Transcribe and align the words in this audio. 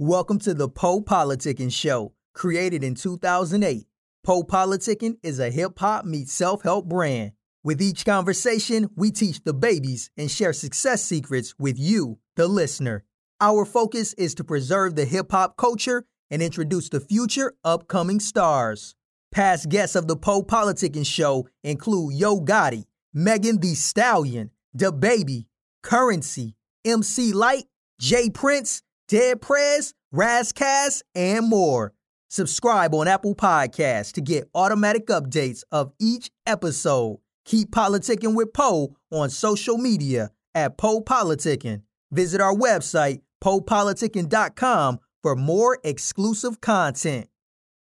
Welcome 0.00 0.40
to 0.40 0.54
the 0.54 0.68
Poe 0.68 1.02
Politicking 1.02 1.72
Show. 1.72 2.14
Created 2.34 2.82
in 2.82 2.96
2008, 2.96 3.86
Poe 4.24 4.42
Politicking 4.42 5.18
is 5.22 5.38
a 5.38 5.52
hip 5.52 5.78
hop 5.78 6.04
meets 6.04 6.32
self 6.32 6.64
help 6.64 6.86
brand. 6.86 7.30
With 7.62 7.80
each 7.80 8.04
conversation, 8.04 8.90
we 8.96 9.12
teach 9.12 9.44
the 9.44 9.54
babies 9.54 10.10
and 10.16 10.28
share 10.28 10.52
success 10.52 11.04
secrets 11.04 11.54
with 11.60 11.78
you, 11.78 12.18
the 12.34 12.48
listener. 12.48 13.04
Our 13.40 13.64
focus 13.64 14.14
is 14.14 14.34
to 14.34 14.42
preserve 14.42 14.96
the 14.96 15.04
hip 15.04 15.30
hop 15.30 15.56
culture 15.56 16.06
and 16.28 16.42
introduce 16.42 16.88
the 16.88 16.98
future 16.98 17.54
upcoming 17.62 18.18
stars. 18.18 18.96
Past 19.30 19.68
guests 19.68 19.94
of 19.94 20.08
the 20.08 20.16
Poe 20.16 20.42
Politicking 20.42 21.06
Show 21.06 21.46
include 21.62 22.14
Yo 22.14 22.40
Gotti, 22.40 22.86
Megan 23.12 23.60
Thee 23.60 23.76
Stallion, 23.76 24.50
Da 24.76 24.90
Baby, 24.90 25.46
Curren$y, 25.84 26.54
MC 26.84 27.32
Lyte, 27.32 27.66
J 28.00 28.28
Prince, 28.28 28.82
Dead 29.08 29.40
Prez, 29.40 29.94
Razzcast, 30.14 31.02
and 31.14 31.48
more. 31.48 31.94
Subscribe 32.28 32.94
on 32.94 33.06
Apple 33.06 33.34
Podcasts 33.34 34.12
to 34.12 34.20
get 34.20 34.48
automatic 34.54 35.06
updates 35.06 35.62
of 35.70 35.92
each 36.00 36.30
episode. 36.46 37.18
Keep 37.44 37.70
politicking 37.70 38.34
with 38.34 38.52
Poe 38.52 38.96
on 39.12 39.30
social 39.30 39.78
media 39.78 40.30
at 40.54 40.76
Poe 40.78 41.00
Politicking. 41.00 41.82
Visit 42.10 42.40
our 42.40 42.54
website, 42.54 43.20
poepoliticking.com, 43.42 44.98
for 45.22 45.36
more 45.36 45.78
exclusive 45.84 46.60
content. 46.60 47.28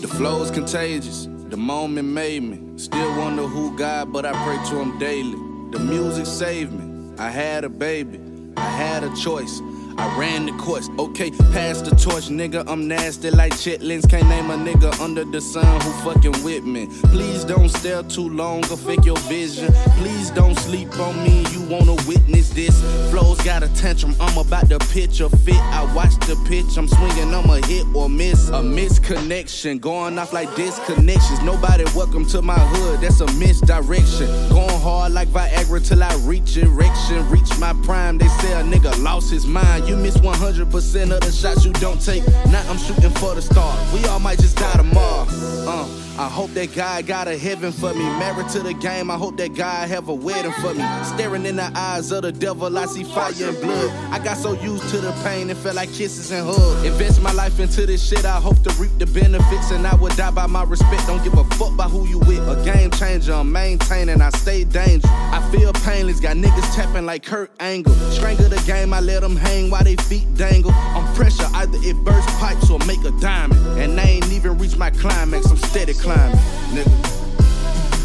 The 0.00 0.08
flow 0.08 0.42
is 0.42 0.50
contagious. 0.50 1.28
The 1.50 1.56
moment 1.56 2.08
made 2.08 2.42
me. 2.42 2.58
Still 2.76 3.10
wonder 3.16 3.42
who 3.46 3.76
God, 3.76 4.12
but 4.12 4.26
I 4.26 4.32
pray 4.44 4.58
to 4.70 4.80
him 4.82 4.98
daily. 4.98 5.38
The 5.70 5.78
music 5.78 6.26
saved 6.26 6.72
me. 6.72 6.84
I 7.18 7.30
had 7.30 7.62
a 7.64 7.68
baby. 7.68 8.18
I 8.56 8.68
had 8.84 9.04
a 9.04 9.14
choice. 9.14 9.60
I 10.00 10.18
ran 10.18 10.46
the 10.46 10.52
course. 10.52 10.88
Okay, 10.98 11.30
pass 11.52 11.82
the 11.82 11.90
torch, 11.90 12.28
nigga. 12.28 12.64
I'm 12.66 12.88
nasty 12.88 13.30
like 13.30 13.52
chitlins. 13.52 14.08
Can't 14.08 14.26
name 14.30 14.50
a 14.50 14.56
nigga 14.56 14.98
under 14.98 15.24
the 15.24 15.42
sun 15.42 15.78
who 15.82 15.90
fucking 16.02 16.42
with 16.42 16.64
me. 16.64 16.86
Please 17.12 17.44
don't 17.44 17.68
stare 17.68 18.02
too 18.04 18.30
long 18.30 18.64
or 18.70 18.78
fake 18.78 19.04
your 19.04 19.18
vision. 19.28 19.70
Please 19.98 20.30
don't 20.30 20.56
sleep 20.56 20.98
on 20.98 21.22
me. 21.22 21.44
You 21.52 21.60
wanna 21.68 21.96
witness 22.08 22.48
this? 22.48 22.80
Flows 23.10 23.42
got 23.42 23.62
a 23.62 23.68
tantrum. 23.74 24.16
I'm 24.18 24.38
about 24.38 24.70
to 24.70 24.78
pitch 24.78 25.20
a 25.20 25.28
fit. 25.28 25.60
I 25.78 25.84
watch 25.94 26.14
the 26.20 26.36
pitch. 26.48 26.78
I'm 26.78 26.88
swinging. 26.88 27.34
I'm 27.34 27.50
a 27.50 27.60
hit 27.66 27.84
or 27.94 28.08
miss. 28.08 28.48
A 28.48 28.62
misconnection. 28.62 29.82
Going 29.82 30.18
off 30.18 30.32
like 30.32 30.48
disconnections. 30.50 31.44
Nobody 31.44 31.84
welcome 31.94 32.24
to 32.28 32.40
my 32.40 32.58
hood. 32.58 33.02
That's 33.02 33.20
a 33.20 33.30
misdirection. 33.34 34.28
Going 34.48 34.80
hard 34.80 35.12
like 35.12 35.28
Viagra 35.28 35.86
till 35.86 36.02
I 36.02 36.14
reach 36.24 36.56
erection. 36.56 37.28
Reach 37.28 37.50
my 37.58 37.74
prime. 37.84 38.16
They 38.16 38.28
say 38.40 38.52
a 38.52 38.62
nigga 38.62 38.98
lost 39.02 39.30
his 39.30 39.46
mind. 39.46 39.89
You 39.90 39.96
miss 39.96 40.18
100% 40.18 41.10
of 41.10 41.20
the 41.20 41.32
shots 41.32 41.64
you 41.64 41.72
don't 41.72 42.00
take. 42.00 42.24
Now 42.46 42.64
I'm 42.70 42.78
shooting 42.78 43.10
for 43.10 43.34
the 43.34 43.42
star. 43.42 43.76
We 43.92 44.04
all 44.06 44.20
might 44.20 44.38
just 44.38 44.56
die 44.56 44.76
tomorrow. 44.76 45.26
Uh, 45.66 45.84
I 46.20 46.28
hope 46.28 46.50
that 46.50 46.74
God 46.74 47.06
got 47.06 47.28
a 47.28 47.38
heaven 47.38 47.72
for 47.72 47.94
me. 47.94 48.04
Married 48.18 48.50
to 48.50 48.60
the 48.60 48.74
game, 48.74 49.10
I 49.10 49.16
hope 49.16 49.38
that 49.38 49.54
God 49.54 49.88
have 49.88 50.10
a 50.10 50.14
wedding 50.14 50.52
for 50.60 50.74
me. 50.74 50.84
Staring 51.02 51.46
in 51.46 51.56
the 51.56 51.72
eyes 51.74 52.12
of 52.12 52.20
the 52.20 52.30
devil, 52.30 52.76
I 52.76 52.84
see 52.84 53.04
fire 53.04 53.32
and 53.40 53.58
blood. 53.58 53.90
I 54.12 54.22
got 54.22 54.36
so 54.36 54.52
used 54.52 54.86
to 54.90 54.98
the 54.98 55.12
pain, 55.24 55.48
it 55.48 55.56
felt 55.56 55.76
like 55.76 55.90
kisses 55.94 56.30
and 56.30 56.46
hugs. 56.46 56.84
Invest 56.84 57.22
my 57.22 57.32
life 57.32 57.58
into 57.58 57.86
this 57.86 58.06
shit, 58.06 58.26
I 58.26 58.38
hope 58.38 58.62
to 58.64 58.70
reap 58.74 58.90
the 58.98 59.06
benefits. 59.06 59.70
And 59.70 59.86
I 59.86 59.94
would 59.94 60.14
die 60.14 60.30
by 60.30 60.46
my 60.46 60.62
respect. 60.62 61.06
Don't 61.06 61.24
give 61.24 61.32
a 61.38 61.44
fuck 61.54 61.74
by 61.74 61.84
who 61.84 62.06
you 62.06 62.18
with. 62.18 62.46
A 62.46 62.62
game 62.66 62.90
changer, 62.90 63.32
I'm 63.32 63.50
maintaining, 63.50 64.20
I 64.20 64.28
stay 64.28 64.64
dangerous. 64.64 65.10
I 65.10 65.40
feel 65.50 65.72
painless, 65.72 66.20
got 66.20 66.36
niggas 66.36 66.74
tapping 66.74 67.06
like 67.06 67.24
Kurt 67.24 67.50
Angle. 67.60 67.94
Strangle 68.10 68.50
the 68.50 68.62
game, 68.66 68.92
I 68.92 69.00
let 69.00 69.22
them 69.22 69.36
hang 69.36 69.70
while 69.70 69.84
they 69.84 69.96
feet 69.96 70.26
dangle. 70.34 70.72
I'm 70.72 71.14
pressure, 71.14 71.48
either 71.54 71.78
it 71.80 71.96
burst 72.04 72.28
pipes 72.38 72.68
or 72.68 72.78
make 72.80 73.02
a 73.04 73.10
diamond. 73.22 73.66
And 73.80 73.98
I 73.98 74.04
ain't 74.04 74.30
even 74.30 74.58
reached 74.58 74.76
my 74.76 74.90
climax, 74.90 75.50
I'm 75.50 75.56
steady 75.56 75.94
climbing, 75.94 76.09
nigga. 76.14 77.10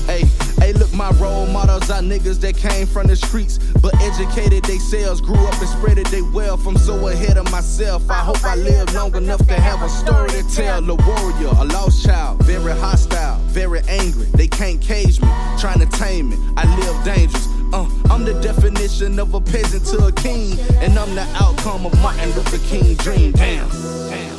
Hey, 0.06 0.26
hey, 0.60 0.74
look, 0.74 0.94
my 0.94 1.10
role 1.12 1.48
models 1.48 1.90
are 1.90 2.02
niggas 2.02 2.40
that 2.42 2.56
came 2.56 2.86
from 2.86 3.08
the 3.08 3.16
streets, 3.16 3.58
but 3.82 3.94
educated 4.02 4.64
themselves, 4.66 5.20
grew 5.22 5.36
up 5.48 5.60
and 5.60 5.70
spreaded 5.70 6.10
they 6.12 6.22
wealth. 6.22 6.68
I'm 6.68 6.78
so 6.78 7.08
ahead 7.08 7.38
of 7.38 7.50
myself. 7.52 8.10
I 8.10 8.20
hope 8.20 8.44
I 8.44 8.56
live 8.56 8.94
long 8.94 9.16
enough 9.16 9.46
to 9.48 9.56
have 9.56 9.82
a 9.82 9.90
story 9.90 10.30
to 10.30 10.44
tell. 10.56 10.90
A 10.90 10.96
warrior, 10.96 11.48
a 11.48 11.66
lost 11.66 12.06
child, 12.06 12.44
very 12.44 12.74
hostile, 12.74 13.40
very 13.48 13.82
angry. 13.88 14.28
They 14.36 14.48
can't 14.48 14.80
cage 14.82 15.20
me, 15.22 15.28
trying 15.60 15.80
to 15.80 15.88
tame 15.88 16.30
me. 16.30 16.38
I 16.58 16.64
live 16.78 17.04
dangerous. 17.04 17.48
Uh, 17.74 17.90
I'm 18.10 18.24
the 18.24 18.40
definition 18.42 19.20
of 19.20 19.34
a 19.34 19.42
peasant 19.42 19.86
to 19.88 20.06
a 20.06 20.12
king, 20.12 20.58
and 20.76 20.98
I'm 20.98 21.16
the 21.16 21.28
outcome 21.42 21.86
of 21.86 22.00
Martin 22.02 22.30
Luther 22.32 22.60
King 22.60 22.96
dream. 22.96 23.32
Damn, 23.32 23.68
damn, 24.10 24.38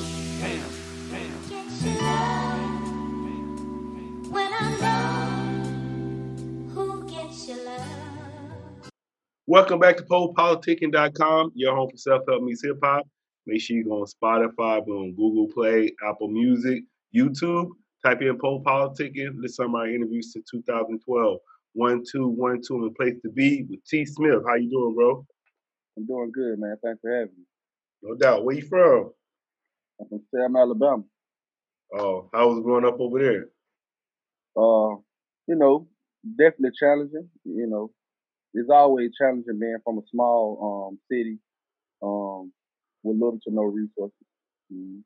Welcome 9.49 9.79
back 9.79 9.97
to 9.99 10.03
PoePoliticking.com, 10.03 11.53
your 11.55 11.77
home 11.77 11.89
for 11.89 11.97
self-help 11.97 12.43
meets 12.43 12.65
hip-hop. 12.65 13.07
Make 13.47 13.61
sure 13.61 13.77
you 13.77 13.85
go 13.85 14.03
on 14.03 14.07
Spotify, 14.07 14.85
go 14.85 14.99
on 14.99 15.15
Google 15.15 15.47
Play, 15.55 15.95
Apple 16.05 16.27
Music, 16.27 16.83
YouTube. 17.15 17.69
Type 18.05 18.23
in 18.23 18.37
Poe 18.39 18.61
Politicking. 18.61 19.37
Listen 19.37 19.43
to 19.43 19.49
some 19.49 19.67
of 19.67 19.71
my 19.71 19.87
interviews 19.87 20.33
to 20.33 20.43
2012. 20.51 21.39
One, 21.75 22.03
two, 22.11 22.27
one, 22.27 22.61
two, 22.61 22.87
and 22.87 22.95
place 22.97 23.15
to 23.23 23.31
be 23.31 23.65
with 23.71 23.85
T. 23.85 24.05
Smith. 24.05 24.43
How 24.49 24.57
you 24.57 24.69
doing, 24.69 24.97
bro? 24.97 25.25
I'm 25.97 26.07
doing 26.07 26.33
good, 26.35 26.59
man. 26.59 26.77
Thanks 26.83 27.01
for 27.01 27.13
having 27.13 27.37
me. 27.39 27.45
No 28.03 28.17
doubt. 28.17 28.45
Where 28.45 28.57
you 28.57 28.67
from? 28.67 29.13
I'm 30.01 30.09
from 30.09 30.23
Selma, 30.35 30.59
Alabama. 30.59 31.05
Oh, 31.97 32.29
how 32.35 32.49
was 32.49 32.65
growing 32.65 32.85
up 32.85 32.99
over 32.99 33.21
there? 33.21 33.45
Uh, 34.57 34.97
you 35.47 35.55
know, 35.55 35.87
definitely 36.37 36.77
challenging. 36.77 37.29
You 37.45 37.69
know, 37.69 37.93
it's 38.57 38.71
always 38.71 39.11
challenging 39.19 39.59
being 39.59 39.79
from 39.85 39.99
a 39.99 40.03
small 40.11 40.91
um 40.91 40.99
city, 41.11 41.39
um, 42.03 42.53
with 43.03 43.17
little 43.17 43.39
to 43.45 43.51
no 43.55 43.63
resources. 43.63 44.17
Mhm. 44.73 45.03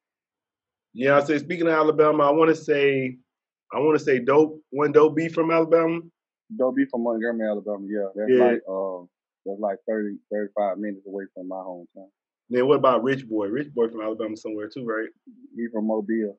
Yeah, 0.93 1.19
I 1.19 1.21
say 1.21 1.39
speaking 1.39 1.67
of 1.67 1.73
Alabama, 1.73 2.25
I 2.25 2.31
want 2.31 2.49
to 2.51 2.57
say, 2.57 3.17
I 3.73 3.79
want 3.79 3.99
to 3.99 4.05
say 4.05 4.19
dope. 4.19 4.61
One 4.71 4.93
dope 4.93 5.15
B 5.17 5.29
from 5.29 5.51
Alabama. 5.51 6.01
Don't 6.57 6.75
be 6.75 6.85
from 6.87 7.05
Montgomery, 7.05 7.49
Alabama. 7.49 7.87
Yeah, 7.89 8.09
that's 8.15 8.31
Yeah. 8.31 8.45
like 8.45 8.63
uh, 8.69 9.05
that's 9.47 9.61
like 9.61 9.79
30, 9.89 10.17
35 10.33 10.79
minutes 10.79 11.07
away 11.07 11.25
from 11.35 11.49
my 11.49 11.57
hometown. 11.57 12.11
Then 12.49 12.67
what 12.67 12.77
about 12.79 13.05
Rich 13.05 13.29
Boy? 13.29 13.47
Rich 13.47 13.73
Boy 13.73 13.89
from 13.89 14.01
Alabama 14.01 14.37
somewhere 14.37 14.69
too, 14.69 14.85
right? 14.85 15.09
He 15.57 15.69
from 15.73 15.87
Mobile. 15.87 16.37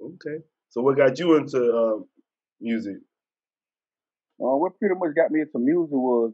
Okay. 0.00 0.38
So 0.70 0.82
what 0.82 0.96
got 0.96 1.18
you 1.18 1.36
into 1.36 1.72
uh, 1.72 2.00
music? 2.60 2.96
Uh, 4.40 4.56
what 4.56 4.76
pretty 4.80 4.96
much 4.96 5.14
got 5.14 5.30
me 5.30 5.42
into 5.42 5.58
music 5.60 5.92
was 5.92 6.32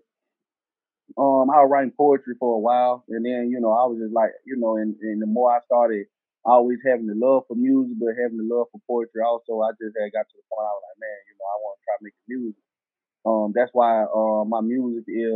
um 1.16 1.48
I 1.50 1.62
was 1.64 1.70
writing 1.70 1.94
poetry 1.96 2.34
for 2.38 2.56
a 2.56 2.60
while, 2.60 3.04
and 3.08 3.24
then 3.24 3.48
you 3.50 3.60
know 3.60 3.72
I 3.72 3.86
was 3.88 3.98
just 4.00 4.12
like 4.14 4.32
you 4.46 4.56
know, 4.56 4.76
and, 4.76 4.94
and 5.00 5.22
the 5.22 5.26
more 5.26 5.50
I 5.54 5.60
started 5.66 6.06
always 6.44 6.78
having 6.86 7.06
the 7.06 7.16
love 7.18 7.44
for 7.48 7.56
music, 7.56 7.96
but 8.00 8.16
having 8.20 8.38
the 8.38 8.48
love 8.48 8.68
for 8.72 8.80
poetry 8.88 9.20
also, 9.24 9.60
I 9.60 9.72
just 9.80 9.96
had 9.98 10.12
got 10.12 10.24
to 10.28 10.36
the 10.36 10.46
point 10.48 10.64
I 10.68 10.72
was 10.76 10.84
like, 10.86 11.00
man, 11.00 11.18
you 11.28 11.34
know, 11.36 11.48
I 11.48 11.56
want 11.60 11.74
to 11.76 11.82
try 11.84 11.96
making 12.00 12.26
music. 12.28 12.56
Um, 13.26 13.48
that's 13.54 13.72
why 13.74 14.04
uh, 14.08 14.44
my 14.46 14.60
music 14.62 15.04
is, 15.08 15.34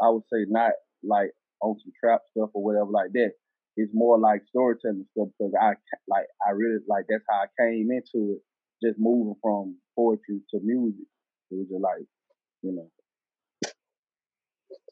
I 0.00 0.08
would 0.10 0.24
say, 0.32 0.44
not 0.48 0.72
like 1.02 1.32
on 1.62 1.78
some 1.80 1.92
trap 2.00 2.22
stuff 2.30 2.50
or 2.54 2.62
whatever 2.62 2.90
like 2.90 3.12
that. 3.14 3.32
It's 3.76 3.92
more 3.94 4.18
like 4.18 4.42
storytelling 4.48 5.06
stuff 5.12 5.28
because 5.38 5.54
I 5.60 5.74
like 6.08 6.26
I 6.46 6.50
really 6.50 6.78
like 6.88 7.06
that's 7.08 7.24
how 7.30 7.44
I 7.44 7.48
came 7.58 7.88
into 7.90 8.36
it, 8.36 8.42
just 8.84 8.98
moving 9.00 9.36
from 9.42 9.76
poetry 9.96 10.40
to 10.50 10.60
music. 10.62 11.06
It 11.50 11.56
was 11.56 11.68
just 11.70 11.80
like, 11.82 12.04
you 12.62 12.72
know, 12.72 12.90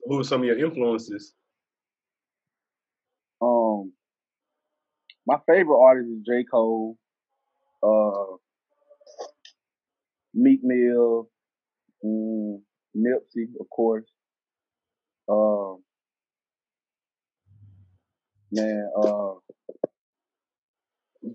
Who 0.05 0.17
were 0.17 0.25
some 0.25 0.41
of 0.41 0.47
your 0.47 0.58
influences? 0.58 1.35
um, 3.43 3.93
my 5.26 5.37
favorite 5.47 5.81
artist 5.81 6.11
is 6.11 6.26
J. 6.26 6.44
Cole, 6.44 6.97
uh, 7.82 8.37
Meek 10.35 10.61
Mill, 10.62 11.29
mm, 12.05 12.61
Nipsey, 12.97 13.49
of 13.61 13.69
course. 13.70 14.06
Um, 15.29 15.82
Man, 18.53 18.91
uh, 19.00 19.35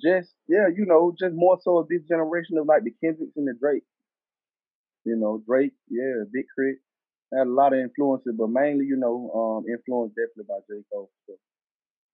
just 0.01 0.33
yeah, 0.47 0.67
you 0.75 0.85
know, 0.85 1.13
just 1.17 1.33
more 1.35 1.57
so 1.61 1.77
of 1.77 1.87
this 1.87 2.01
generation 2.07 2.57
of 2.57 2.65
like 2.67 2.83
the 2.83 2.91
Kendricks 3.01 3.37
and 3.37 3.47
the 3.47 3.53
Drake. 3.59 3.83
You 5.05 5.15
know, 5.15 5.41
Drake, 5.47 5.73
yeah, 5.89 6.23
Big 6.31 6.45
K.R.I.T. 6.57 6.79
had 7.33 7.47
a 7.47 7.49
lot 7.49 7.73
of 7.73 7.79
influences, 7.79 8.33
but 8.37 8.49
mainly, 8.49 8.85
you 8.85 8.97
know, 8.97 9.31
um, 9.33 9.65
influenced 9.69 10.15
definitely 10.15 10.45
by 10.47 10.59
J 10.69 10.81
Cole. 10.91 11.09
So, 11.27 11.33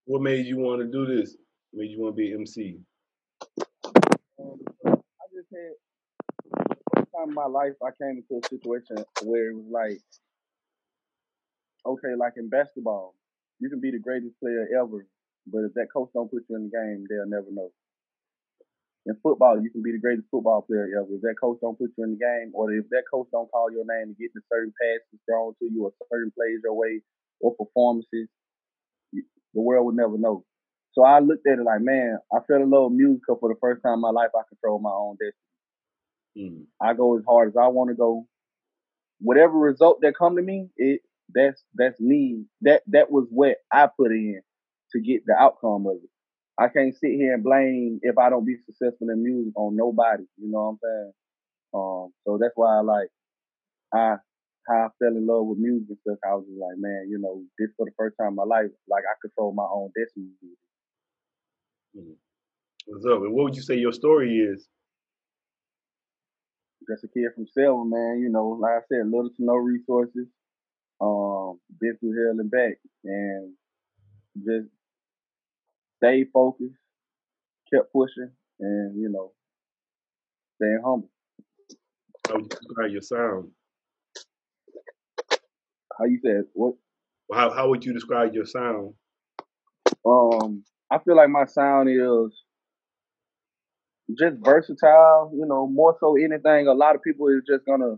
What 0.05 0.21
made 0.21 0.45
you 0.45 0.57
want 0.57 0.81
to 0.81 0.87
do 0.87 1.05
this? 1.05 1.35
Made 1.73 1.91
you 1.91 2.01
want 2.01 2.15
to 2.15 2.17
be 2.17 2.33
MC? 2.33 2.79
um, 4.39 4.59
I 4.85 5.25
just 5.33 5.47
had 5.51 5.73
first 6.95 7.09
time 7.15 7.29
in 7.29 7.33
my 7.35 7.45
life 7.45 7.73
I 7.83 7.89
came 8.01 8.17
into 8.23 8.41
a 8.43 8.47
situation 8.49 8.97
where 9.23 9.49
it 9.49 9.55
was 9.55 9.65
like, 9.71 9.99
okay, 11.85 12.15
like 12.17 12.33
in 12.37 12.49
basketball, 12.49 13.15
you 13.59 13.69
can 13.69 13.79
be 13.79 13.91
the 13.91 13.99
greatest 13.99 14.39
player 14.39 14.67
ever, 14.79 15.05
but 15.47 15.59
if 15.59 15.73
that 15.75 15.87
coach 15.93 16.09
don't 16.13 16.29
put 16.31 16.43
you 16.49 16.55
in 16.55 16.63
the 16.63 16.69
game, 16.69 17.05
they'll 17.09 17.27
never 17.27 17.51
know. 17.51 17.71
In 19.07 19.15
football, 19.23 19.59
you 19.61 19.71
can 19.71 19.81
be 19.81 19.91
the 19.91 19.97
greatest 19.99 20.27
football 20.29 20.61
player 20.61 20.85
ever. 20.99 21.09
If 21.15 21.21
that 21.21 21.35
coach 21.41 21.57
don't 21.61 21.77
put 21.77 21.91
you 21.97 22.03
in 22.03 22.11
the 22.11 22.17
game, 22.21 22.51
or 22.53 22.71
if 22.71 22.85
that 22.89 23.03
coach 23.11 23.27
don't 23.31 23.49
call 23.49 23.71
your 23.71 23.85
name 23.85 24.13
to 24.13 24.21
get 24.21 24.31
the 24.35 24.41
certain 24.51 24.73
passes 24.79 25.19
thrown 25.27 25.55
to 25.57 25.65
you, 25.65 25.85
or 25.85 25.93
certain 26.11 26.31
plays 26.37 26.59
your 26.63 26.75
way, 26.75 27.01
or 27.39 27.55
performances, 27.55 28.29
the 29.13 29.61
world 29.61 29.85
would 29.87 29.95
never 29.95 30.17
know. 30.17 30.45
So 30.93 31.03
I 31.03 31.19
looked 31.19 31.47
at 31.47 31.59
it 31.59 31.63
like, 31.63 31.81
man, 31.81 32.19
I 32.33 32.39
fell 32.47 32.61
in 32.63 32.69
love 32.71 32.91
with 32.91 32.99
music 32.99 33.23
'cause 33.27 33.39
for 33.39 33.49
the 33.49 33.59
first 33.59 33.83
time 33.83 33.95
in 33.95 34.01
my 34.01 34.11
life. 34.11 34.31
I 34.35 34.43
control 34.49 34.79
my 34.79 34.91
own 34.93 35.17
destiny. 35.17 35.33
Mm. 36.37 36.65
I 36.81 36.93
go 36.93 37.17
as 37.17 37.25
hard 37.25 37.49
as 37.49 37.57
I 37.57 37.67
want 37.67 37.89
to 37.89 37.95
go. 37.95 38.27
Whatever 39.21 39.55
result 39.59 40.01
that 40.03 40.15
come 40.17 40.37
to 40.37 40.43
me, 40.43 40.69
it 40.77 41.01
that's 41.35 41.63
that's 41.75 41.99
me. 42.01 42.45
That 42.63 42.83
that 42.89 43.11
was 43.11 43.27
what 43.31 43.57
I 43.73 43.87
put 43.87 44.11
in 44.13 44.41
to 44.93 45.01
get 45.01 45.25
the 45.27 45.35
outcome 45.35 45.87
of 45.87 45.97
it. 46.03 46.10
I 46.61 46.67
can't 46.69 46.93
sit 46.93 47.17
here 47.17 47.33
and 47.33 47.43
blame 47.43 47.99
if 48.03 48.17
I 48.17 48.29
don't 48.29 48.45
be 48.45 48.55
successful 48.65 49.09
in 49.09 49.23
music 49.23 49.53
on 49.55 49.75
nobody. 49.75 50.23
You 50.37 50.51
know 50.51 50.61
what 50.61 50.69
I'm 50.69 50.79
saying? 50.83 51.11
Um, 51.73 52.13
so 52.25 52.37
that's 52.39 52.53
why 52.55 52.77
I 52.77 52.81
like 52.81 53.09
I 53.93 54.15
how 54.67 54.75
I 54.75 54.87
fell 54.99 55.17
in 55.17 55.25
love 55.25 55.47
with 55.47 55.57
music 55.57 55.89
and 55.89 55.97
stuff. 56.05 56.19
I 56.23 56.35
was 56.35 56.45
just 56.45 56.59
like, 56.59 56.77
man, 56.77 57.07
you 57.09 57.17
know, 57.19 57.41
this 57.57 57.73
for 57.77 57.85
the 57.85 57.91
first 57.97 58.15
time 58.19 58.29
in 58.29 58.35
my 58.35 58.43
life, 58.43 58.69
like 58.87 59.03
I 59.09 59.15
control 59.21 59.53
my 59.53 59.65
own 59.65 59.89
destiny. 59.97 60.29
Mm. 61.97 62.15
What's 62.85 63.05
up? 63.05 63.21
And 63.23 63.33
what 63.33 63.45
would 63.45 63.55
you 63.55 63.63
say 63.63 63.75
your 63.75 63.93
story 63.93 64.37
is? 64.37 64.67
just 66.89 67.03
a 67.03 67.07
kid 67.07 67.29
from 67.35 67.47
Selma, 67.53 67.85
man. 67.85 68.19
You 68.21 68.29
know, 68.29 68.57
like 68.59 68.73
I 68.73 68.85
said, 68.89 69.05
little 69.05 69.29
to 69.29 69.43
no 69.43 69.55
resources. 69.55 70.27
Um, 70.99 71.59
been 71.79 71.97
through 71.99 72.13
hell 72.13 72.39
and 72.39 72.51
back, 72.51 72.77
and 73.03 73.53
just 74.37 74.69
stayed 76.03 76.27
focused, 76.33 76.75
kept 77.73 77.93
pushing, 77.93 78.31
and 78.59 78.99
you 78.99 79.09
know, 79.09 79.31
staying 80.57 80.81
humble. 80.83 81.09
How 82.27 82.35
would 82.35 82.43
you 82.51 82.59
describe 82.59 82.91
your 82.91 83.01
sound? 83.01 83.51
How 85.97 86.05
you 86.05 86.19
said 86.23 86.43
what? 86.53 86.75
How 87.33 87.51
how 87.51 87.69
would 87.69 87.85
you 87.85 87.93
describe 87.93 88.33
your 88.33 88.45
sound? 88.45 88.93
Um, 90.05 90.63
I 90.91 90.99
feel 90.99 91.15
like 91.15 91.29
my 91.29 91.45
sound 91.45 91.89
is 91.89 92.37
just 94.17 94.37
versatile. 94.43 95.31
You 95.33 95.45
know, 95.45 95.67
more 95.67 95.95
so 95.99 96.15
anything. 96.17 96.67
A 96.67 96.73
lot 96.73 96.95
of 96.95 97.03
people 97.03 97.27
is 97.29 97.43
just 97.47 97.65
gonna, 97.65 97.95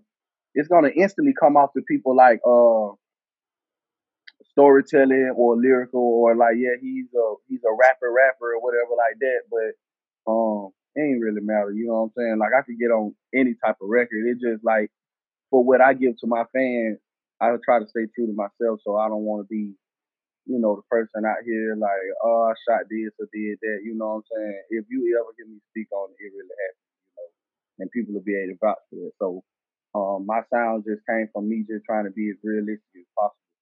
it's 0.53 0.67
gonna 0.67 0.89
instantly 0.89 1.33
come 1.39 1.57
off 1.57 1.71
to 1.73 1.81
people 1.87 2.15
like 2.15 2.39
uh 2.45 2.95
storytelling 4.53 5.33
or 5.35 5.57
lyrical 5.57 6.01
or 6.01 6.35
like 6.35 6.55
yeah 6.57 6.77
he's 6.81 7.07
a 7.15 7.25
he's 7.49 7.61
a 7.65 7.73
rapper 7.73 8.13
rapper 8.13 8.53
or 8.55 8.61
whatever 8.61 8.93
like 8.97 9.17
that 9.19 9.41
but 9.49 10.31
um 10.31 10.69
it 10.95 11.01
ain't 11.01 11.21
really 11.21 11.41
matter 11.41 11.71
you 11.73 11.87
know 11.87 12.05
what 12.05 12.13
i'm 12.13 12.17
saying? 12.17 12.37
Like 12.39 12.53
i 12.57 12.61
could 12.61 12.79
get 12.79 12.93
on 12.93 13.15
any 13.33 13.55
type 13.65 13.77
of 13.81 13.89
record. 13.89 14.25
It 14.29 14.37
just 14.41 14.63
like 14.63 14.91
for 15.49 15.63
what 15.63 15.81
i 15.81 15.93
give 15.93 16.17
to 16.19 16.27
my 16.27 16.43
fans 16.53 16.99
i 17.41 17.49
try 17.65 17.79
to 17.79 17.87
stay 17.89 18.05
true 18.15 18.27
to 18.27 18.33
myself 18.35 18.79
so 18.83 18.97
i 18.97 19.07
don't 19.09 19.25
want 19.25 19.43
to 19.45 19.49
be 19.49 19.73
you 20.45 20.59
know 20.59 20.75
the 20.77 20.85
person 20.89 21.23
out 21.25 21.41
here 21.45 21.75
like 21.79 22.03
oh 22.23 22.51
i 22.51 22.53
shot 22.67 22.85
this 22.89 23.13
or 23.19 23.27
did 23.33 23.57
that 23.61 23.79
you 23.85 23.95
know 23.95 24.21
what 24.21 24.23
i'm 24.23 24.29
saying? 24.35 24.61
If 24.81 24.85
you 24.89 25.01
ever 25.19 25.31
hear 25.37 25.47
me 25.47 25.59
speak 25.71 25.87
on 25.93 26.09
it 26.11 26.19
it 26.19 26.33
really 26.35 26.57
happens 26.67 26.91
you 26.99 27.11
know 27.17 27.29
and 27.79 27.91
people 27.91 28.13
will 28.13 28.25
be 28.27 28.35
able 28.37 28.53
to 28.53 28.59
vouch 28.61 28.83
for 28.91 29.01
it. 29.07 29.15
So 29.19 29.43
um 29.95 30.25
my 30.27 30.41
sound 30.53 30.85
just 30.87 31.05
came 31.09 31.29
from 31.33 31.49
me 31.49 31.65
just 31.67 31.85
trying 31.85 32.05
to 32.05 32.11
be 32.11 32.29
as 32.31 32.39
realistic 32.43 33.01
as 33.01 33.09
possible 33.17 33.52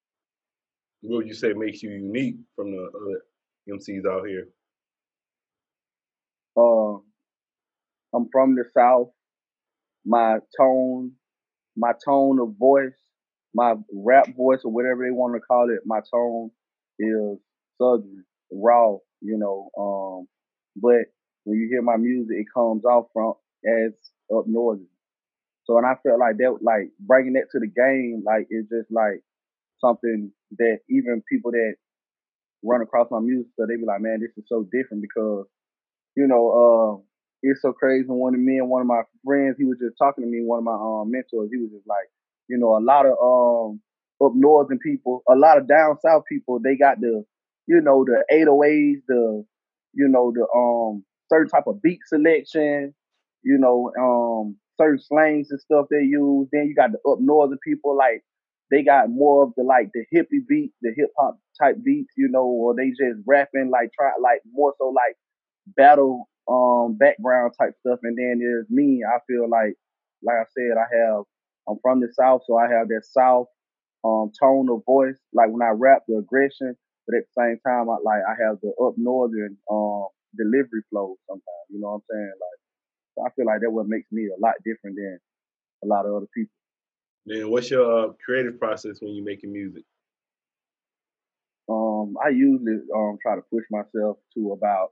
What 1.02 1.18
would 1.18 1.28
you 1.28 1.34
say 1.34 1.54
makes 1.54 1.82
you 1.84 1.92
unique 1.92 2.36
from 2.56 2.72
the 2.72 2.90
other 2.96 3.22
MCs 3.70 4.06
out 4.06 4.28
here? 4.28 4.48
uh, 6.58 6.96
I'm 8.14 8.28
from 8.32 8.56
the 8.56 8.66
South. 8.76 9.10
My 10.06 10.40
tone, 10.60 11.14
my 11.78 11.94
tone 12.04 12.40
of 12.40 12.56
voice, 12.58 12.98
my 13.54 13.76
rap 13.94 14.28
voice 14.36 14.62
or 14.64 14.72
whatever 14.72 15.04
they 15.06 15.12
want 15.12 15.36
to 15.36 15.40
call 15.40 15.70
it, 15.70 15.82
my 15.86 16.00
tone 16.12 16.52
is 17.00 17.38
southern, 17.80 18.24
raw, 18.52 18.96
you 19.22 19.38
know. 19.38 19.70
Um, 19.78 20.28
but 20.76 21.06
when 21.44 21.60
you 21.60 21.68
hear 21.70 21.82
my 21.82 21.98
music, 21.98 22.38
it 22.38 22.48
comes 22.54 22.86
off 22.86 23.08
from 23.14 23.34
as 23.66 23.94
up 24.36 24.46
northern. 24.48 24.88
So, 25.66 25.78
and 25.78 25.86
I 25.86 25.96
felt 26.04 26.20
like 26.20 26.38
that, 26.38 26.58
like 26.62 26.90
bringing 27.00 27.34
that 27.34 27.50
to 27.52 27.60
the 27.60 27.68
game, 27.68 28.24
like 28.26 28.48
it's 28.50 28.70
just 28.70 28.92
like 28.92 29.22
something 29.82 30.32
that 30.60 30.80
even 30.90 31.24
people 31.30 31.52
that 31.52 31.76
run 32.64 32.82
across 32.82 33.08
my 33.12 33.20
music, 33.20 33.52
so 33.60 33.66
they 33.68 33.76
be 33.78 33.86
like, 33.86 34.02
man, 34.02 34.20
this 34.22 34.32
is 34.38 34.46
so 34.48 34.68
different 34.72 35.02
because 35.04 35.46
you 36.16 36.28
know, 36.28 36.52
uh, 36.52 37.04
it's 37.44 37.62
so 37.62 37.74
crazy. 37.74 38.06
One 38.08 38.36
of 38.36 38.40
me 38.42 38.58
and 38.58 38.70
one 38.70 38.82
of 38.82 38.88
my 38.88 39.04
friends, 39.26 39.56
he 39.58 39.66
was 39.66 39.78
just 39.80 39.98
talking 39.98 40.24
to 40.24 40.30
me. 40.30 40.42
One 40.44 40.60
of 40.60 40.66
my 40.66 40.74
um, 40.74 41.12
mentors, 41.12 41.50
he 41.52 41.58
was 41.60 41.72
just 41.72 41.88
like, 41.88 42.08
you 42.48 42.58
know, 42.58 42.78
a 42.78 42.84
lot 42.84 43.06
of 43.06 43.14
um 43.22 43.82
up 44.26 44.34
northern 44.36 44.80
people, 44.80 45.24
a 45.30 45.36
lot 45.36 45.58
of 45.58 45.68
down 45.68 45.98
south 46.02 46.24
people, 46.30 46.60
they 46.64 46.76
got 46.76 47.00
the, 47.02 47.24
you 47.68 47.82
know, 47.82 48.06
the 48.06 48.24
808s, 48.32 49.02
the, 49.08 49.46
you 49.94 50.08
know, 50.08 50.34
the 50.36 50.46
um 50.58 51.04
certain 51.30 51.50
type 51.50 51.68
of 51.68 51.82
beat 51.82 52.00
selection, 52.08 52.94
you 53.44 53.58
know, 53.58 53.92
um 54.00 54.58
certain 54.78 55.00
slangs 55.00 55.50
and 55.52 55.60
stuff 55.60 55.88
they 55.90 56.04
use. 56.04 56.48
Then 56.52 56.68
you 56.68 56.76
got 56.76 56.92
the 56.92 57.00
up 57.10 57.20
northern 57.20 57.60
people, 57.66 57.98
like 57.98 58.24
they 58.72 58.84
got 58.84 59.10
more 59.10 59.44
of 59.44 59.54
the 59.58 59.64
like 59.64 59.90
the 59.94 60.06
hippie 60.16 60.48
beat, 60.48 60.72
the 60.82 60.94
hip 60.96 61.12
hop 61.20 61.38
type 61.62 61.78
beats, 61.84 62.14
you 62.18 62.30
know, 62.30 62.46
or 62.46 62.76
they 62.76 62.90
just 62.90 63.20
rapping 63.28 63.70
like 63.72 63.92
try 63.94 64.12
like 64.22 64.42
more 64.52 64.74
so 64.80 64.90
like 64.90 65.16
battle 65.78 66.30
um 66.50 66.98
background 66.98 67.54
type 67.60 67.74
stuff. 67.80 68.00
And 68.04 68.18
then 68.18 68.40
there's 68.40 68.68
me 68.70 69.04
i 69.08 69.20
feel 69.28 69.50
like 69.50 69.76
like 70.24 70.38
i 70.38 70.46
said 70.58 70.78
i 70.78 70.88
have 70.98 71.24
i'm 71.70 71.78
from 71.82 72.00
the 72.02 72.10
south 72.14 72.42
so 72.48 72.58
i 72.58 72.68
have 72.70 72.88
that 72.90 73.04
south 73.06 73.48
um 74.04 74.32
tone 74.40 74.70
of 74.70 74.84
voice. 74.86 75.18
Like 75.34 75.50
when 75.52 75.62
i 75.62 75.72
rap 75.72 76.04
the 76.08 76.18
aggression 76.18 76.76
but 77.08 77.18
at 77.18 77.24
the 77.26 77.42
same 77.42 77.60
time 77.66 77.90
i 77.90 77.98
like 78.04 78.24
i 78.28 78.36
have 78.44 78.58
the 78.62 78.74
up 78.84 78.96
northern 78.98 79.58
um 79.72 80.08
delivery 80.38 80.82
flow 80.90 81.16
sometimes 81.28 81.68
you 81.70 81.80
know 81.80 81.90
what 81.90 81.96
i'm 81.96 82.04
saying? 82.12 82.34
Like 82.42 82.60
so 83.16 83.26
i 83.26 83.30
feel 83.36 83.46
like 83.46 83.62
that 83.62 83.72
what 83.72 83.88
makes 83.88 84.12
me 84.12 84.28
a 84.28 84.40
lot 84.42 84.56
different 84.66 84.98
than 84.98 85.20
a 85.84 85.88
lot 85.88 86.06
of 86.06 86.16
other 86.16 86.28
people 86.36 86.54
Then 87.26 87.50
what's 87.50 87.70
your 87.72 88.10
uh, 88.10 88.14
creative 88.24 88.60
process 88.60 89.02
when 89.02 89.14
you're 89.16 89.26
making 89.26 89.52
music? 89.54 89.84
um 91.70 92.16
i 92.26 92.30
usually 92.30 92.80
um 92.96 93.18
try 93.22 93.36
to 93.36 93.42
push 93.52 93.64
myself 93.72 94.18
to 94.34 94.52
about 94.52 94.92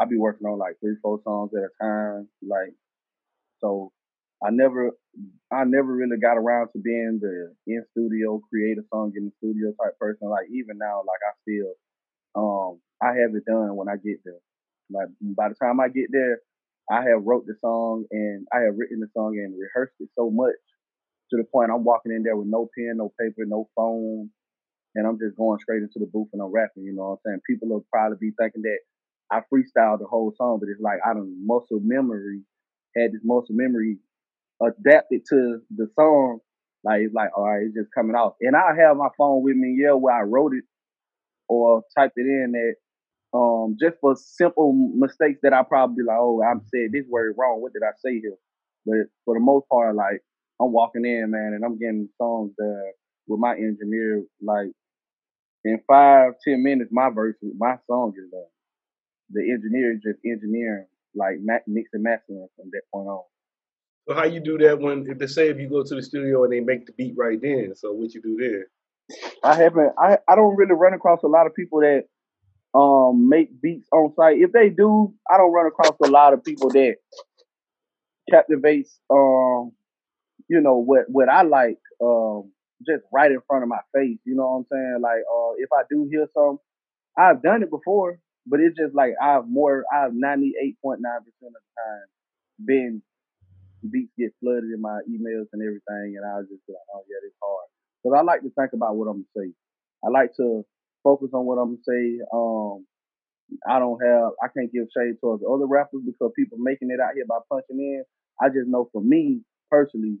i 0.00 0.04
be 0.04 0.16
working 0.18 0.46
on 0.46 0.58
like 0.58 0.76
three 0.80 0.96
four 1.02 1.20
songs 1.24 1.50
at 1.56 1.64
a 1.64 1.84
time 1.84 2.28
like 2.42 2.74
So 3.60 3.92
I 4.44 4.50
never 4.52 4.92
I 5.52 5.64
never 5.64 5.92
really 5.94 6.18
got 6.18 6.38
around 6.38 6.68
to 6.72 6.78
being 6.80 7.18
the 7.22 7.54
in 7.66 7.84
studio 7.92 8.40
create 8.50 8.78
a 8.78 8.84
song 8.92 9.12
in 9.16 9.26
the 9.26 9.32
studio 9.38 9.72
type 9.82 9.98
person. 9.98 10.28
Like 10.28 10.48
even 10.52 10.78
now, 10.78 10.98
like 11.06 11.22
I 11.28 11.32
still 11.42 11.72
um 12.36 12.80
I 13.02 13.08
have 13.20 13.34
it 13.36 13.44
done 13.46 13.76
when 13.76 13.88
I 13.88 13.96
get 13.96 14.20
there. 14.24 14.42
Like 14.90 15.08
by 15.20 15.48
the 15.50 15.56
time 15.56 15.80
I 15.80 15.88
get 15.88 16.08
there, 16.12 16.40
I 16.90 17.02
have 17.08 17.24
wrote 17.24 17.46
the 17.46 17.56
song 17.60 18.06
and 18.12 18.46
I 18.52 18.60
have 18.66 18.76
written 18.78 19.00
the 19.00 19.08
song 19.14 19.36
and 19.38 19.54
rehearsed 19.58 19.96
it 20.00 20.10
so 20.16 20.30
much 20.30 20.56
to 21.30 21.36
the 21.36 21.44
point 21.44 21.70
I'm 21.72 21.84
walking 21.84 22.12
in 22.12 22.22
there 22.22 22.36
with 22.36 22.48
no 22.48 22.68
pen, 22.76 22.96
no 22.96 23.12
paper, 23.20 23.44
no 23.46 23.68
phone, 23.76 24.30
and 24.94 25.06
I'm 25.06 25.18
just 25.18 25.36
going 25.36 25.58
straight 25.60 25.82
into 25.82 25.98
the 25.98 26.06
booth 26.12 26.28
and 26.32 26.42
I'm 26.42 26.52
rapping. 26.52 26.84
You 26.84 26.94
know 26.94 27.10
what 27.10 27.12
I'm 27.12 27.18
saying? 27.26 27.40
People 27.48 27.68
will 27.68 27.86
probably 27.92 28.18
be 28.20 28.32
thinking 28.38 28.62
that 28.62 28.78
I 29.30 29.40
freestyled 29.52 30.00
the 30.00 30.06
whole 30.06 30.32
song, 30.36 30.58
but 30.60 30.68
it's 30.70 30.80
like 30.80 30.98
I 31.06 31.14
don't 31.14 31.46
muscle 31.46 31.80
memory 31.82 32.42
had 32.96 33.12
this 33.12 33.22
muscle 33.24 33.54
memory 33.54 33.98
adapted 34.62 35.22
to 35.30 35.60
the 35.76 35.88
song. 35.94 36.40
Like 36.84 37.02
it's 37.02 37.14
like 37.14 37.30
all 37.36 37.44
right, 37.44 37.64
it's 37.66 37.74
just 37.76 37.94
coming 37.94 38.16
out, 38.16 38.36
and 38.40 38.56
I 38.56 38.74
have 38.78 38.96
my 38.96 39.08
phone 39.18 39.42
with 39.42 39.56
me, 39.56 39.78
yeah, 39.80 39.92
where 39.92 40.14
I 40.16 40.22
wrote 40.22 40.54
it 40.54 40.64
or 41.48 41.82
typed 41.96 42.14
it 42.16 42.26
in 42.26 42.52
that 42.52 42.74
um 43.38 43.76
just 43.80 43.96
for 44.00 44.16
simple 44.16 44.72
mistakes 44.72 45.40
that 45.42 45.52
I 45.52 45.62
probably 45.62 46.04
like, 46.04 46.18
oh, 46.18 46.42
I 46.42 46.54
said 46.74 46.92
this 46.92 47.06
word 47.08 47.34
wrong. 47.38 47.60
What 47.60 47.72
did 47.72 47.82
I 47.82 47.92
say 47.98 48.20
here? 48.20 48.36
But 48.86 49.12
for 49.24 49.34
the 49.34 49.40
most 49.40 49.68
part, 49.70 49.94
like 49.96 50.22
I'm 50.60 50.72
walking 50.72 51.04
in, 51.04 51.30
man, 51.30 51.52
and 51.54 51.64
I'm 51.64 51.78
getting 51.78 52.08
songs 52.18 52.52
uh, 52.60 52.90
with 53.26 53.40
my 53.40 53.52
engineer 53.54 54.24
like 54.42 54.68
in 55.64 55.80
five 55.86 56.32
ten 56.46 56.62
minutes, 56.62 56.90
my 56.92 57.10
verse, 57.10 57.36
my 57.56 57.76
song 57.86 58.12
is 58.16 58.30
done. 58.30 58.42
The 59.30 59.50
engineer 59.50 59.94
is 59.94 60.00
just 60.02 60.18
engineering, 60.24 60.86
like 61.14 61.36
mix 61.66 61.90
and 61.92 62.02
mastering 62.02 62.48
from 62.56 62.70
that 62.72 62.82
point 62.92 63.08
on. 63.08 63.24
So 64.08 64.14
how 64.14 64.24
you 64.24 64.40
do 64.40 64.56
that 64.58 64.80
when 64.80 65.06
if 65.08 65.18
they 65.18 65.26
say 65.26 65.50
if 65.50 65.58
you 65.58 65.68
go 65.68 65.82
to 65.82 65.94
the 65.94 66.02
studio 66.02 66.44
and 66.44 66.52
they 66.52 66.60
make 66.60 66.86
the 66.86 66.92
beat 66.92 67.14
right 67.16 67.40
then? 67.40 67.74
So 67.76 67.92
what 67.92 68.14
you 68.14 68.22
do 68.22 68.36
then? 68.38 68.64
I 69.44 69.54
haven't. 69.54 69.92
I, 69.98 70.18
I 70.28 70.34
don't 70.34 70.56
really 70.56 70.74
run 70.74 70.94
across 70.94 71.22
a 71.22 71.28
lot 71.28 71.46
of 71.46 71.54
people 71.54 71.80
that 71.80 72.04
um 72.78 73.28
make 73.28 73.60
beats 73.60 73.88
on 73.92 74.14
site. 74.14 74.38
If 74.38 74.52
they 74.52 74.70
do, 74.70 75.12
I 75.30 75.36
don't 75.36 75.52
run 75.52 75.66
across 75.66 75.96
a 76.02 76.08
lot 76.08 76.32
of 76.32 76.42
people 76.42 76.70
that 76.70 76.96
captivates 78.30 78.98
um 79.10 79.72
you 80.48 80.60
know 80.60 80.76
what 80.78 81.04
what 81.08 81.28
I 81.28 81.42
like 81.42 81.78
um 82.02 82.52
just 82.86 83.02
right 83.12 83.30
in 83.30 83.40
front 83.46 83.64
of 83.64 83.68
my 83.68 83.80
face. 83.94 84.18
You 84.24 84.36
know 84.36 84.44
what 84.44 84.58
I'm 84.58 84.66
saying? 84.72 84.98
Like 85.02 85.22
uh 85.30 85.52
if 85.58 85.68
I 85.72 85.82
do 85.90 86.08
hear 86.10 86.26
some, 86.34 86.58
I've 87.18 87.42
done 87.42 87.62
it 87.62 87.70
before, 87.70 88.18
but 88.46 88.60
it's 88.60 88.76
just 88.78 88.94
like 88.94 89.14
I've 89.22 89.48
more 89.48 89.84
I've 89.92 90.12
98.9 90.12 90.78
percent 90.82 91.54
of 91.54 91.62
the 91.62 91.74
time 91.76 92.06
been 92.64 93.02
beats 93.90 94.12
get 94.18 94.34
flooded 94.40 94.70
in 94.74 94.80
my 94.80 95.00
emails 95.08 95.46
and 95.52 95.62
everything, 95.62 96.18
and 96.18 96.24
I 96.26 96.38
was 96.42 96.46
just 96.50 96.62
like, 96.68 96.82
oh 96.94 97.04
yeah, 97.08 97.22
it's 97.26 97.36
hard. 97.42 97.68
Because 98.02 98.18
I 98.18 98.22
like 98.22 98.42
to 98.42 98.50
think 98.50 98.72
about 98.74 98.96
what 98.96 99.06
I'm 99.06 99.24
gonna 99.24 99.46
say. 99.46 99.52
I 100.04 100.08
like 100.10 100.34
to 100.36 100.64
focus 101.04 101.30
on 101.32 101.46
what 101.46 101.58
I'm 101.58 101.78
gonna 101.78 101.86
say. 101.88 102.20
Um, 102.32 102.86
I 103.68 103.78
don't 103.78 104.00
have, 104.04 104.32
I 104.42 104.48
can't 104.56 104.72
give 104.72 104.86
shade 104.96 105.16
towards 105.20 105.42
other 105.42 105.66
rappers 105.66 106.02
because 106.04 106.32
people 106.36 106.58
making 106.60 106.90
it 106.90 107.00
out 107.00 107.14
here 107.14 107.24
by 107.28 107.38
punching 107.50 107.78
in. 107.78 108.04
I 108.40 108.48
just 108.48 108.68
know 108.68 108.88
for 108.92 109.02
me 109.02 109.40
personally, 109.70 110.18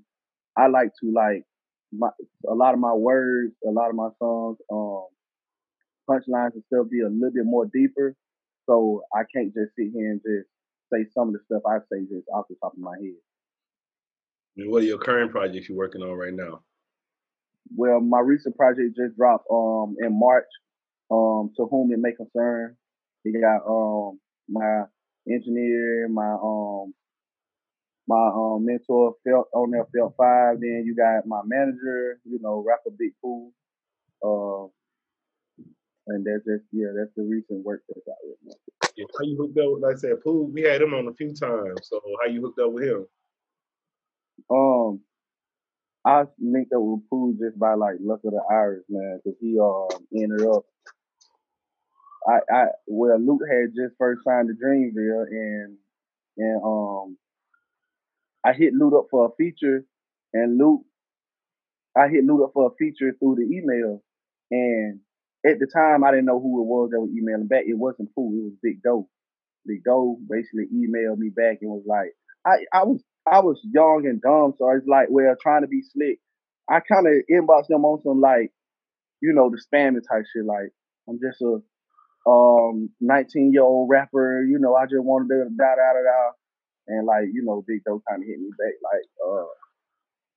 I 0.58 0.66
like 0.66 0.90
to 1.00 1.12
like 1.12 1.44
my 1.92 2.08
a 2.48 2.54
lot 2.54 2.74
of 2.74 2.80
my 2.80 2.92
words, 2.92 3.54
a 3.66 3.70
lot 3.70 3.90
of 3.90 3.96
my 3.96 4.08
songs, 4.18 4.58
um, 4.70 5.06
punchlines 6.10 6.54
and 6.54 6.64
stuff 6.66 6.90
be 6.90 7.00
a 7.00 7.08
little 7.08 7.32
bit 7.32 7.44
more 7.44 7.66
deeper. 7.66 8.14
So 8.66 9.02
I 9.14 9.22
can't 9.34 9.54
just 9.54 9.74
sit 9.76 9.92
here 9.94 10.10
and 10.10 10.20
just 10.20 10.48
say 10.92 11.06
some 11.14 11.28
of 11.28 11.34
the 11.34 11.40
stuff 11.46 11.62
I 11.66 11.78
say 11.90 12.00
just 12.02 12.28
off 12.34 12.46
the 12.50 12.56
top 12.62 12.72
of 12.72 12.78
my 12.78 12.96
head. 13.00 13.20
And 14.56 14.70
what 14.70 14.82
are 14.82 14.86
your 14.86 14.98
current 14.98 15.30
projects 15.30 15.68
you're 15.68 15.78
working 15.78 16.02
on 16.02 16.12
right 16.12 16.34
now? 16.34 16.62
Well, 17.76 18.00
my 18.00 18.20
recent 18.20 18.56
project 18.56 18.96
just 18.96 19.16
dropped 19.16 19.46
um 19.50 19.96
in 20.02 20.18
March. 20.18 20.48
Um, 21.10 21.52
to 21.56 21.64
whom 21.70 21.90
it 21.90 21.98
may 21.98 22.12
concern. 22.12 22.76
He 23.24 23.32
got 23.32 23.64
um 23.66 24.20
my 24.46 24.82
engineer, 25.26 26.06
my 26.08 26.32
um 26.34 26.92
my 28.08 28.30
um 28.34 28.64
mentor 28.64 29.14
felt 29.22 29.48
on 29.54 29.70
there 29.70 29.86
felt 29.94 30.14
five. 30.16 30.60
Then 30.60 30.82
you 30.86 30.96
got 30.96 31.26
my 31.26 31.42
manager, 31.44 32.20
you 32.24 32.38
know, 32.40 32.64
rapper 32.66 32.90
Big 32.98 33.12
Pooh. 33.22 33.52
Uh, 34.24 34.68
and 36.08 36.24
that's 36.24 36.44
just 36.44 36.64
yeah, 36.72 36.88
that's 36.96 37.12
the 37.16 37.22
recent 37.22 37.64
work 37.64 37.82
that's 37.88 38.08
out 38.08 38.16
now. 38.44 38.54
Yeah, 38.96 39.04
how 39.16 39.24
you 39.24 39.36
hooked 39.36 39.58
up? 39.58 39.80
Like 39.80 39.96
I 39.96 39.98
said, 39.98 40.24
Pooh, 40.24 40.50
we 40.52 40.62
had 40.62 40.80
him 40.80 40.94
on 40.94 41.06
a 41.06 41.14
few 41.14 41.34
times. 41.34 41.80
So 41.82 42.00
how 42.20 42.28
you 42.28 42.40
hooked 42.40 42.58
up 42.58 42.72
with 42.72 42.84
him? 42.84 43.06
Um, 44.50 45.00
I 46.04 46.24
linked 46.40 46.72
up 46.72 46.80
with 46.80 47.08
Pooh 47.10 47.36
just 47.38 47.58
by 47.58 47.74
like 47.74 47.96
luck 48.00 48.20
of 48.24 48.32
the 48.32 48.42
Irish 48.50 48.84
man, 48.88 49.20
because 49.22 49.38
he 49.40 49.58
um 49.60 49.88
ended 50.16 50.46
up. 50.46 50.64
I 52.26 52.38
I 52.50 52.64
well 52.86 53.18
Lute 53.20 53.46
had 53.50 53.74
just 53.76 53.98
first 53.98 54.24
signed 54.24 54.48
to 54.48 54.54
Dreamville 54.54 55.26
and 55.30 55.76
and 56.38 56.62
um 56.64 57.18
I 58.44 58.52
hit 58.52 58.72
Lute 58.72 58.98
up 58.98 59.06
for 59.10 59.26
a 59.26 59.30
feature 59.36 59.84
and 60.32 60.58
Lute, 60.58 60.84
I 61.96 62.08
hit 62.08 62.24
Lute 62.24 62.44
up 62.44 62.50
for 62.54 62.68
a 62.68 62.74
feature 62.78 63.14
through 63.18 63.36
the 63.36 63.56
email 63.56 64.02
and 64.50 65.00
at 65.46 65.58
the 65.58 65.66
time 65.66 66.04
I 66.04 66.10
didn't 66.10 66.26
know 66.26 66.40
who 66.40 66.62
it 66.62 66.66
was 66.66 66.90
that 66.90 67.00
was 67.00 67.10
emailing 67.16 67.46
back. 67.46 67.64
It 67.66 67.78
wasn't 67.78 68.14
Pooh, 68.14 68.32
it 68.34 68.44
was 68.44 68.54
Big 68.62 68.82
Doe. 68.82 69.08
Big 69.66 69.84
Doe 69.84 70.18
basically 70.28 70.66
emailed 70.74 71.18
me 71.18 71.30
back 71.30 71.58
and 71.60 71.70
was 71.70 71.84
like, 71.86 72.12
I, 72.46 72.64
I 72.72 72.84
was 72.84 73.02
I 73.30 73.40
was 73.40 73.60
young 73.62 74.06
and 74.06 74.20
dumb, 74.20 74.54
so 74.56 74.70
it's 74.70 74.86
like, 74.86 75.08
well, 75.10 75.34
trying 75.40 75.62
to 75.62 75.68
be 75.68 75.82
slick. 75.82 76.18
I 76.70 76.80
kind 76.80 77.06
of 77.06 77.12
inboxed 77.30 77.68
them 77.68 77.84
on 77.84 78.02
some 78.02 78.20
like, 78.20 78.52
you 79.20 79.32
know, 79.34 79.50
the 79.50 79.60
spamming 79.60 80.00
type 80.08 80.24
shit. 80.32 80.44
Like, 80.44 80.70
I'm 81.08 81.18
just 81.20 81.42
a 81.42 81.60
um 82.28 82.90
19 83.00 83.52
year 83.52 83.62
old 83.62 83.90
rapper. 83.90 84.44
You 84.44 84.58
know, 84.58 84.74
I 84.74 84.84
just 84.84 85.02
wanted 85.02 85.28
to 85.28 85.44
da 85.56 85.74
da 85.76 85.92
da 85.92 86.02
da, 86.02 86.32
and 86.88 87.06
like, 87.06 87.26
you 87.32 87.44
know, 87.44 87.64
Big 87.66 87.84
Doe 87.84 88.02
kind 88.08 88.22
of 88.22 88.26
hit 88.26 88.40
me 88.40 88.50
back 88.58 88.74
like, 88.82 89.06
uh, 89.24 89.46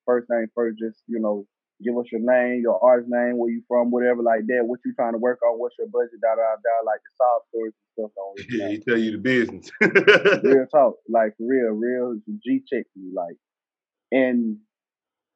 first 0.06 0.28
thing 0.28 0.48
first, 0.54 0.80
just 0.80 1.02
you 1.08 1.20
know, 1.20 1.46
give 1.84 1.98
us 1.98 2.06
your 2.12 2.22
name, 2.22 2.62
your 2.62 2.84
artist 2.84 3.10
name, 3.10 3.38
where 3.38 3.52
you 3.52 3.64
from, 3.68 3.92
whatever 3.92 4.22
like 4.22 4.46
that. 4.48 4.66
What 4.66 4.80
you 4.86 4.94
trying 4.94 5.14
to 5.14 5.18
work 5.18 5.40
on? 5.44 5.60
What's 5.60 5.76
your 5.78 5.88
budget? 5.88 6.22
Da 6.22 6.36
da 6.36 6.56
da. 6.62 6.86
Like 6.86 7.00
the 7.04 7.12
sob 7.18 7.42
stories 7.50 7.74
and 7.98 8.10
stuff. 8.10 8.12
On. 8.18 8.36
Yeah, 8.50 8.68
he 8.76 8.80
tell 8.80 8.98
you 8.98 9.12
the 9.12 9.18
business. 9.18 9.72
real 10.44 10.68
talk, 10.68 10.96
like 11.10 11.34
real, 11.40 11.72
real 11.72 12.20
G 12.44 12.62
check 12.72 12.86
me, 12.96 13.12
like, 13.16 13.38
and 14.12 14.58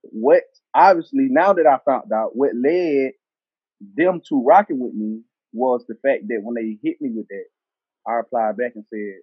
what 0.02 0.44
obviously 0.74 1.28
now 1.30 1.54
that 1.54 1.66
I 1.66 1.80
found 1.84 2.12
out 2.12 2.36
what 2.36 2.52
led 2.56 3.12
them 3.98 4.22
to 4.30 4.44
rocking 4.44 4.80
with 4.80 4.94
me 4.94 5.22
was 5.52 5.84
the 5.88 5.96
fact 5.96 6.28
that 6.28 6.42
when 6.44 6.56
they 6.56 6.78
hit 6.84 7.02
me 7.02 7.10
with 7.16 7.28
that, 7.30 7.46
I 8.08 8.14
replied 8.14 8.58
back 8.58 8.74
and 8.76 8.86
said, 8.90 9.22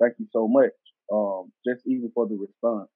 "Thank 0.00 0.14
you 0.18 0.26
so 0.32 0.48
much." 0.48 0.72
Um, 1.12 1.52
just 1.66 1.86
even 1.86 2.10
for 2.14 2.26
the 2.28 2.36
response, 2.36 2.88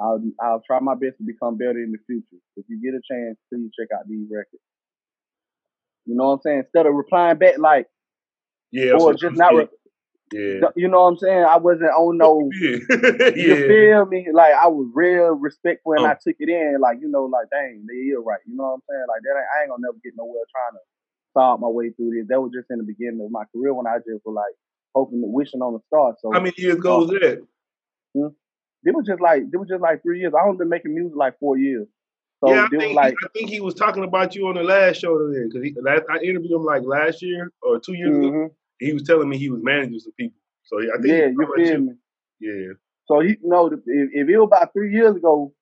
I'll 0.00 0.20
I'll 0.42 0.62
try 0.66 0.80
my 0.80 0.94
best 0.94 1.18
to 1.18 1.24
become 1.24 1.56
better 1.56 1.78
in 1.78 1.92
the 1.92 1.98
future. 2.06 2.40
If 2.56 2.66
you 2.68 2.80
get 2.82 2.94
a 2.98 3.02
chance, 3.06 3.38
please 3.52 3.70
check 3.78 3.88
out 3.96 4.08
these 4.08 4.26
records. 4.30 4.62
You 6.06 6.16
know 6.16 6.28
what 6.28 6.32
I'm 6.34 6.40
saying? 6.42 6.58
Instead 6.60 6.86
of 6.86 6.94
replying 6.94 7.38
back 7.38 7.58
like, 7.58 7.86
yeah, 8.72 8.92
or 8.98 9.14
just 9.14 9.36
not, 9.36 9.54
re- 9.54 9.68
yeah. 10.32 10.68
you 10.76 10.88
know 10.88 11.02
what 11.04 11.08
I'm 11.14 11.18
saying? 11.18 11.44
I 11.48 11.56
wasn't 11.58 11.90
on 11.96 12.18
no 12.18 12.48
Yeah. 12.60 12.78
You 13.36 13.54
yeah. 13.56 13.66
feel 13.68 14.06
me? 14.06 14.26
Like 14.32 14.52
I 14.54 14.66
was 14.68 14.90
real 14.94 15.32
respectful 15.32 15.92
and 15.94 16.04
Oh. 16.04 16.08
I 16.10 16.14
took 16.14 16.36
it 16.38 16.48
in. 16.48 16.76
Like 16.80 16.98
you 17.00 17.08
know, 17.08 17.24
like 17.24 17.48
dang, 17.50 17.86
they 17.88 18.10
is 18.12 18.18
right. 18.24 18.40
You 18.46 18.56
know 18.56 18.64
what 18.64 18.82
I'm 18.82 18.86
saying? 18.90 19.06
Like 19.08 19.22
that, 19.22 19.38
ain't, 19.38 19.48
I 19.56 19.62
ain't 19.62 19.70
gonna 19.70 19.82
never 19.86 19.98
get 20.04 20.14
nowhere 20.16 20.44
trying 20.50 20.74
to 20.76 20.82
solve 21.32 21.60
my 21.60 21.68
way 21.68 21.90
through 21.90 22.10
this. 22.18 22.26
That 22.28 22.40
was 22.40 22.52
just 22.52 22.66
in 22.70 22.78
the 22.78 22.84
beginning 22.84 23.22
of 23.24 23.30
my 23.30 23.44
career 23.54 23.72
when 23.74 23.86
I 23.86 23.98
just 24.04 24.20
was 24.26 24.34
like 24.34 24.54
hoping, 24.94 25.20
wishing 25.32 25.60
on 25.62 25.74
a 25.74 25.78
star. 25.88 26.14
So 26.20 26.32
How 26.32 26.40
many 26.40 26.54
years 26.56 26.76
ago 26.76 26.98
was 27.00 27.10
that? 27.10 27.42
it 28.84 28.94
was 28.94 29.06
just 29.06 29.20
like 29.20 29.42
it 29.52 29.56
was 29.56 29.68
just 29.68 29.80
like 29.80 30.02
three 30.02 30.20
years. 30.20 30.32
I 30.38 30.44
only 30.46 30.58
been 30.58 30.68
making 30.68 30.94
music 30.94 31.16
like 31.16 31.38
four 31.38 31.56
years. 31.56 31.86
So 32.40 32.50
yeah, 32.50 32.64
I 32.64 32.68
think, 32.68 32.94
like 32.94 33.16
he, 33.18 33.26
I 33.26 33.28
think 33.32 33.50
he 33.50 33.60
was 33.60 33.74
talking 33.74 34.04
about 34.04 34.34
you 34.34 34.46
on 34.48 34.54
the 34.54 34.62
last 34.62 35.00
show 35.00 35.16
today 35.18 35.46
because 35.46 35.62
he, 35.64 35.74
last, 35.80 36.02
I 36.10 36.18
interviewed 36.18 36.52
him 36.52 36.64
like 36.64 36.82
last 36.84 37.22
year 37.22 37.50
or 37.62 37.78
two 37.80 37.94
years 37.94 38.16
ago. 38.16 38.30
mhm. 38.30 38.50
He 38.80 38.92
was 38.92 39.02
telling 39.04 39.28
me 39.28 39.38
he 39.38 39.48
was 39.50 39.62
managing 39.62 39.98
some 40.00 40.12
people. 40.12 40.38
So 40.64 40.80
yeah, 40.80 40.90
I 40.98 41.00
think 41.00 41.08
yeah, 41.08 41.26
you 41.26 41.52
feel 41.56 41.78
me? 41.80 41.94
Yeah, 42.40 42.72
So 43.06 43.20
he 43.20 43.28
you 43.30 43.38
know 43.48 43.66
if, 43.68 43.80
if 43.86 44.28
it 44.28 44.38
was 44.38 44.48
about 44.52 44.72
three 44.72 44.92
years 44.92 45.16
ago, 45.16 45.54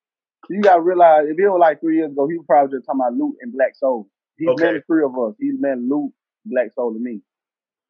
you 0.50 0.60
gotta 0.60 0.80
realize 0.80 1.26
if 1.28 1.38
it 1.38 1.48
was 1.48 1.60
like 1.60 1.80
three 1.80 1.96
years 1.98 2.10
ago, 2.10 2.26
he 2.26 2.36
was 2.38 2.46
probably 2.46 2.76
just 2.76 2.86
talking 2.86 3.00
about 3.00 3.14
Lute 3.14 3.36
and 3.42 3.52
Black 3.52 3.76
Soul. 3.76 4.08
He's 4.36 4.48
Okay. 4.48 4.72
met 4.72 4.86
three 4.86 5.04
of 5.04 5.16
us. 5.18 5.34
He's 5.38 5.54
met 5.60 5.78
Lute, 5.78 6.12
Black 6.46 6.72
Soul, 6.74 6.94
and 6.96 7.02
me. 7.02 7.20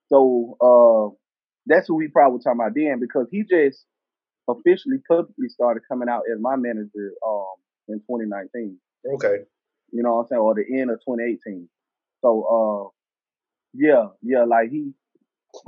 So 0.09 0.57
uh 0.61 1.17
that's 1.67 1.89
who 1.89 1.95
we 1.97 2.09
probably 2.09 2.37
was 2.37 2.45
talking 2.45 2.61
about 2.61 2.73
then 2.75 3.01
because 3.01 3.27
he 3.31 3.43
just 3.45 3.85
officially 4.49 4.99
publicly 5.09 5.49
started 5.49 5.83
coming 5.89 6.09
out 6.09 6.23
as 6.33 6.41
my 6.41 6.57
manager 6.57 7.13
um 7.27 7.55
in 7.89 7.99
2019. 8.01 8.79
okay. 9.15 9.45
You 9.93 10.03
know 10.03 10.15
what 10.17 10.21
I'm 10.23 10.27
saying? 10.29 10.41
Or 10.41 10.55
the 10.55 10.65
end 10.81 10.91
of 10.91 10.99
2018. 11.01 11.69
So 12.23 12.43
uh 12.45 12.89
yeah, 13.75 14.07
yeah, 14.23 14.45
like 14.45 14.71
he 14.71 14.93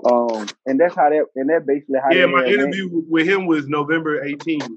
um 0.05 0.47
and 0.67 0.81
that's 0.81 0.95
how 0.95 1.11
that 1.11 1.27
and 1.37 1.51
that 1.51 1.67
basically 1.67 1.99
how 2.03 2.11
Yeah, 2.13 2.27
my 2.27 2.41
had 2.41 2.47
went. 2.47 2.61
interview 2.61 2.89
with 3.09 3.27
him 3.29 3.47
was 3.47 3.67
November 3.67 4.21
18th. 4.25 4.69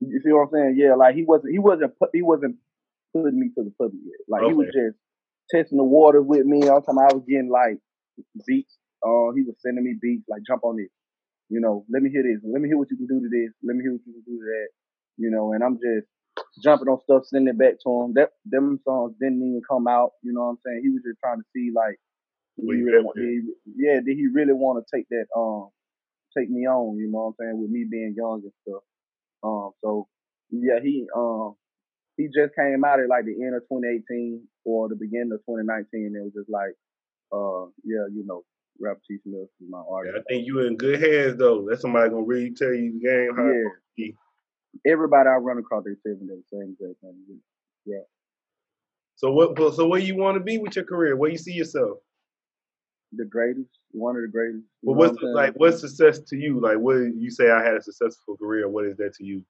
You 0.00 0.20
see 0.24 0.32
what 0.32 0.42
I'm 0.42 0.50
saying? 0.52 0.74
Yeah, 0.78 0.94
like 0.94 1.14
he 1.14 1.24
wasn't 1.24 1.52
he 1.52 1.58
wasn't 1.58 1.92
he 2.12 2.22
wasn't 2.22 2.56
putting 3.14 3.38
me 3.38 3.48
to 3.56 3.64
the 3.64 3.72
public 3.78 4.00
yet. 4.04 4.20
Like 4.28 4.44
he 4.48 4.54
was 4.54 4.66
just 4.66 4.96
testing 5.50 5.78
the 5.78 5.84
water 5.84 6.22
with 6.22 6.44
me. 6.46 6.68
All 6.68 6.80
the 6.80 6.86
time 6.86 6.98
I 6.98 7.12
was 7.12 7.22
getting 7.28 7.50
like 7.50 7.78
beats. 8.46 8.76
Uh, 9.04 9.32
he 9.34 9.42
was 9.42 9.56
sending 9.60 9.84
me 9.84 9.94
beats 10.00 10.24
like 10.28 10.42
jump 10.46 10.64
on 10.64 10.76
this. 10.76 10.90
You 11.48 11.60
know, 11.60 11.84
let 11.92 12.02
me 12.02 12.10
hear 12.10 12.22
this. 12.22 12.40
Let 12.44 12.62
me 12.62 12.68
hear 12.68 12.78
what 12.78 12.90
you 12.90 12.96
can 12.96 13.06
do 13.06 13.20
to 13.20 13.28
this. 13.28 13.52
Let 13.62 13.76
me 13.76 13.82
hear 13.84 13.92
what 13.92 14.02
you 14.06 14.12
can 14.14 14.22
do 14.26 14.38
to 14.38 14.44
that. 14.44 14.68
You 15.18 15.30
know, 15.30 15.52
and 15.52 15.62
I'm 15.64 15.76
just 15.76 16.06
jumping 16.62 16.88
on 16.88 17.00
stuff, 17.02 17.24
sending 17.26 17.54
it 17.54 17.58
back 17.58 17.74
to 17.84 17.90
him. 18.02 18.14
That 18.14 18.30
them 18.44 18.80
songs 18.84 19.14
didn't 19.20 19.38
even 19.42 19.62
come 19.68 19.88
out. 19.88 20.12
You 20.22 20.32
know 20.32 20.42
what 20.42 20.58
I'm 20.58 20.58
saying? 20.66 20.80
He 20.84 20.90
was 20.90 21.02
just 21.04 21.18
trying 21.20 21.38
to 21.38 21.46
see 21.54 21.70
like, 21.74 21.96
did 22.58 22.66
he 22.76 22.82
really 22.82 23.04
want, 23.04 23.16
did 23.18 23.28
he, 23.28 23.40
yeah, 23.76 24.00
did 24.04 24.16
he 24.16 24.28
really 24.32 24.52
want 24.54 24.84
to 24.84 24.96
take 24.96 25.08
that 25.10 25.26
um 25.36 25.70
take 26.36 26.50
me 26.50 26.66
on? 26.66 26.98
You 26.98 27.10
know 27.10 27.18
what 27.18 27.28
I'm 27.28 27.34
saying? 27.40 27.60
With 27.60 27.70
me 27.70 27.86
being 27.90 28.14
young 28.16 28.42
and 28.44 28.52
stuff. 28.66 28.82
Um, 29.42 29.70
so 29.82 30.08
yeah, 30.50 30.80
he 30.82 31.06
um 31.16 31.54
he 32.16 32.26
just 32.28 32.54
came 32.54 32.84
out 32.84 33.00
at 33.00 33.08
like 33.08 33.24
the 33.24 33.36
end 33.44 33.56
of 33.56 33.62
2018 33.72 34.42
or 34.64 34.88
the 34.88 34.96
beginning 34.96 35.32
of 35.32 35.40
2019. 35.48 35.88
and 35.92 36.16
It 36.16 36.24
was 36.24 36.34
just 36.34 36.50
like, 36.50 36.74
uh, 37.32 37.66
yeah, 37.84 38.06
you 38.12 38.24
know, 38.26 38.42
Rap 38.80 38.98
T 39.06 39.18
Smith 39.22 39.48
is 39.60 39.68
my 39.68 39.78
Yeah, 39.78 39.94
artist. 39.94 40.16
I 40.18 40.22
think 40.32 40.46
you 40.46 40.60
in 40.60 40.76
good 40.76 41.00
hands 41.00 41.36
though. 41.36 41.66
That's 41.68 41.82
somebody 41.82 42.10
gonna 42.10 42.22
really 42.22 42.52
tell 42.52 42.72
you 42.72 42.92
the 42.92 43.00
game 43.00 43.36
how. 43.36 43.46
Yeah. 43.46 43.68
be. 43.96 44.16
Everybody 44.86 45.28
I 45.28 45.34
run 45.34 45.58
across, 45.58 45.84
they 45.84 45.90
me 45.90 46.26
the 46.26 46.42
same 46.50 46.76
exact 46.80 47.00
thing. 47.00 47.40
Yeah. 47.84 47.98
So 49.16 49.32
what? 49.32 49.56
So 49.74 49.86
where 49.86 50.00
you 50.00 50.16
want 50.16 50.36
to 50.36 50.42
be 50.42 50.58
with 50.58 50.76
your 50.76 50.84
career? 50.84 51.16
Where 51.16 51.30
you 51.30 51.38
see 51.38 51.52
yourself? 51.52 51.98
The 53.12 53.24
greatest, 53.24 53.68
one 53.90 54.16
of 54.16 54.22
the 54.22 54.28
greatest. 54.28 54.64
You 54.82 54.90
Well, 54.92 54.96
what's 54.96 55.22
what 55.22 55.34
like 55.34 55.52
what's 55.56 55.80
success 55.80 56.20
to 56.28 56.36
you? 56.36 56.60
Like 56.60 56.78
what 56.78 56.94
you 56.94 57.30
say 57.30 57.50
I 57.50 57.62
had 57.62 57.74
a 57.74 57.82
successful 57.82 58.36
career. 58.36 58.68
What 58.68 58.86
is 58.86 58.96
that 58.96 59.14
to 59.14 59.24
you? 59.24 59.44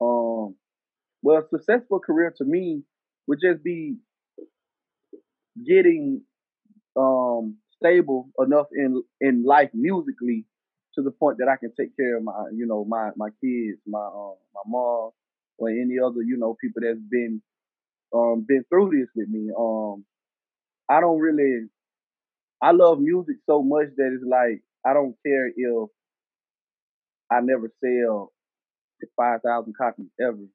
Um, 0.00 0.56
well, 1.22 1.38
a 1.38 1.48
successful 1.48 2.00
career 2.00 2.34
to 2.38 2.44
me 2.44 2.82
would 3.26 3.38
just 3.40 3.62
be 3.62 3.96
getting 5.64 6.22
um 6.96 7.56
stable 7.82 8.30
enough 8.38 8.66
in 8.74 9.02
in 9.20 9.44
life 9.44 9.70
musically 9.74 10.44
to 10.94 11.02
the 11.02 11.10
point 11.10 11.38
that 11.38 11.48
I 11.48 11.56
can 11.56 11.72
take 11.78 11.96
care 11.96 12.16
of 12.16 12.24
my 12.24 12.32
you 12.54 12.66
know 12.66 12.84
my 12.84 13.10
my 13.16 13.30
kids, 13.42 13.78
my 13.86 14.04
um 14.04 14.36
my 14.54 14.62
mom, 14.66 15.10
or 15.58 15.68
any 15.70 15.98
other 16.04 16.22
you 16.22 16.36
know 16.38 16.56
people 16.60 16.82
that's 16.84 17.00
been 17.10 17.42
um 18.14 18.44
been 18.48 18.64
through 18.70 18.90
this 18.90 19.08
with 19.16 19.28
me. 19.28 19.50
Um, 19.58 20.04
I 20.88 21.00
don't 21.00 21.20
really 21.20 21.68
I 22.62 22.72
love 22.72 23.00
music 23.00 23.36
so 23.46 23.62
much 23.62 23.88
that 23.96 24.12
it's 24.14 24.24
like 24.26 24.62
I 24.84 24.94
don't 24.94 25.16
care 25.26 25.48
if 25.54 25.90
I 27.30 27.40
never 27.40 27.70
sell 27.80 28.32
five 29.16 29.42
thousand 29.42 29.74
copies 29.76 30.08
ever. 30.20 30.46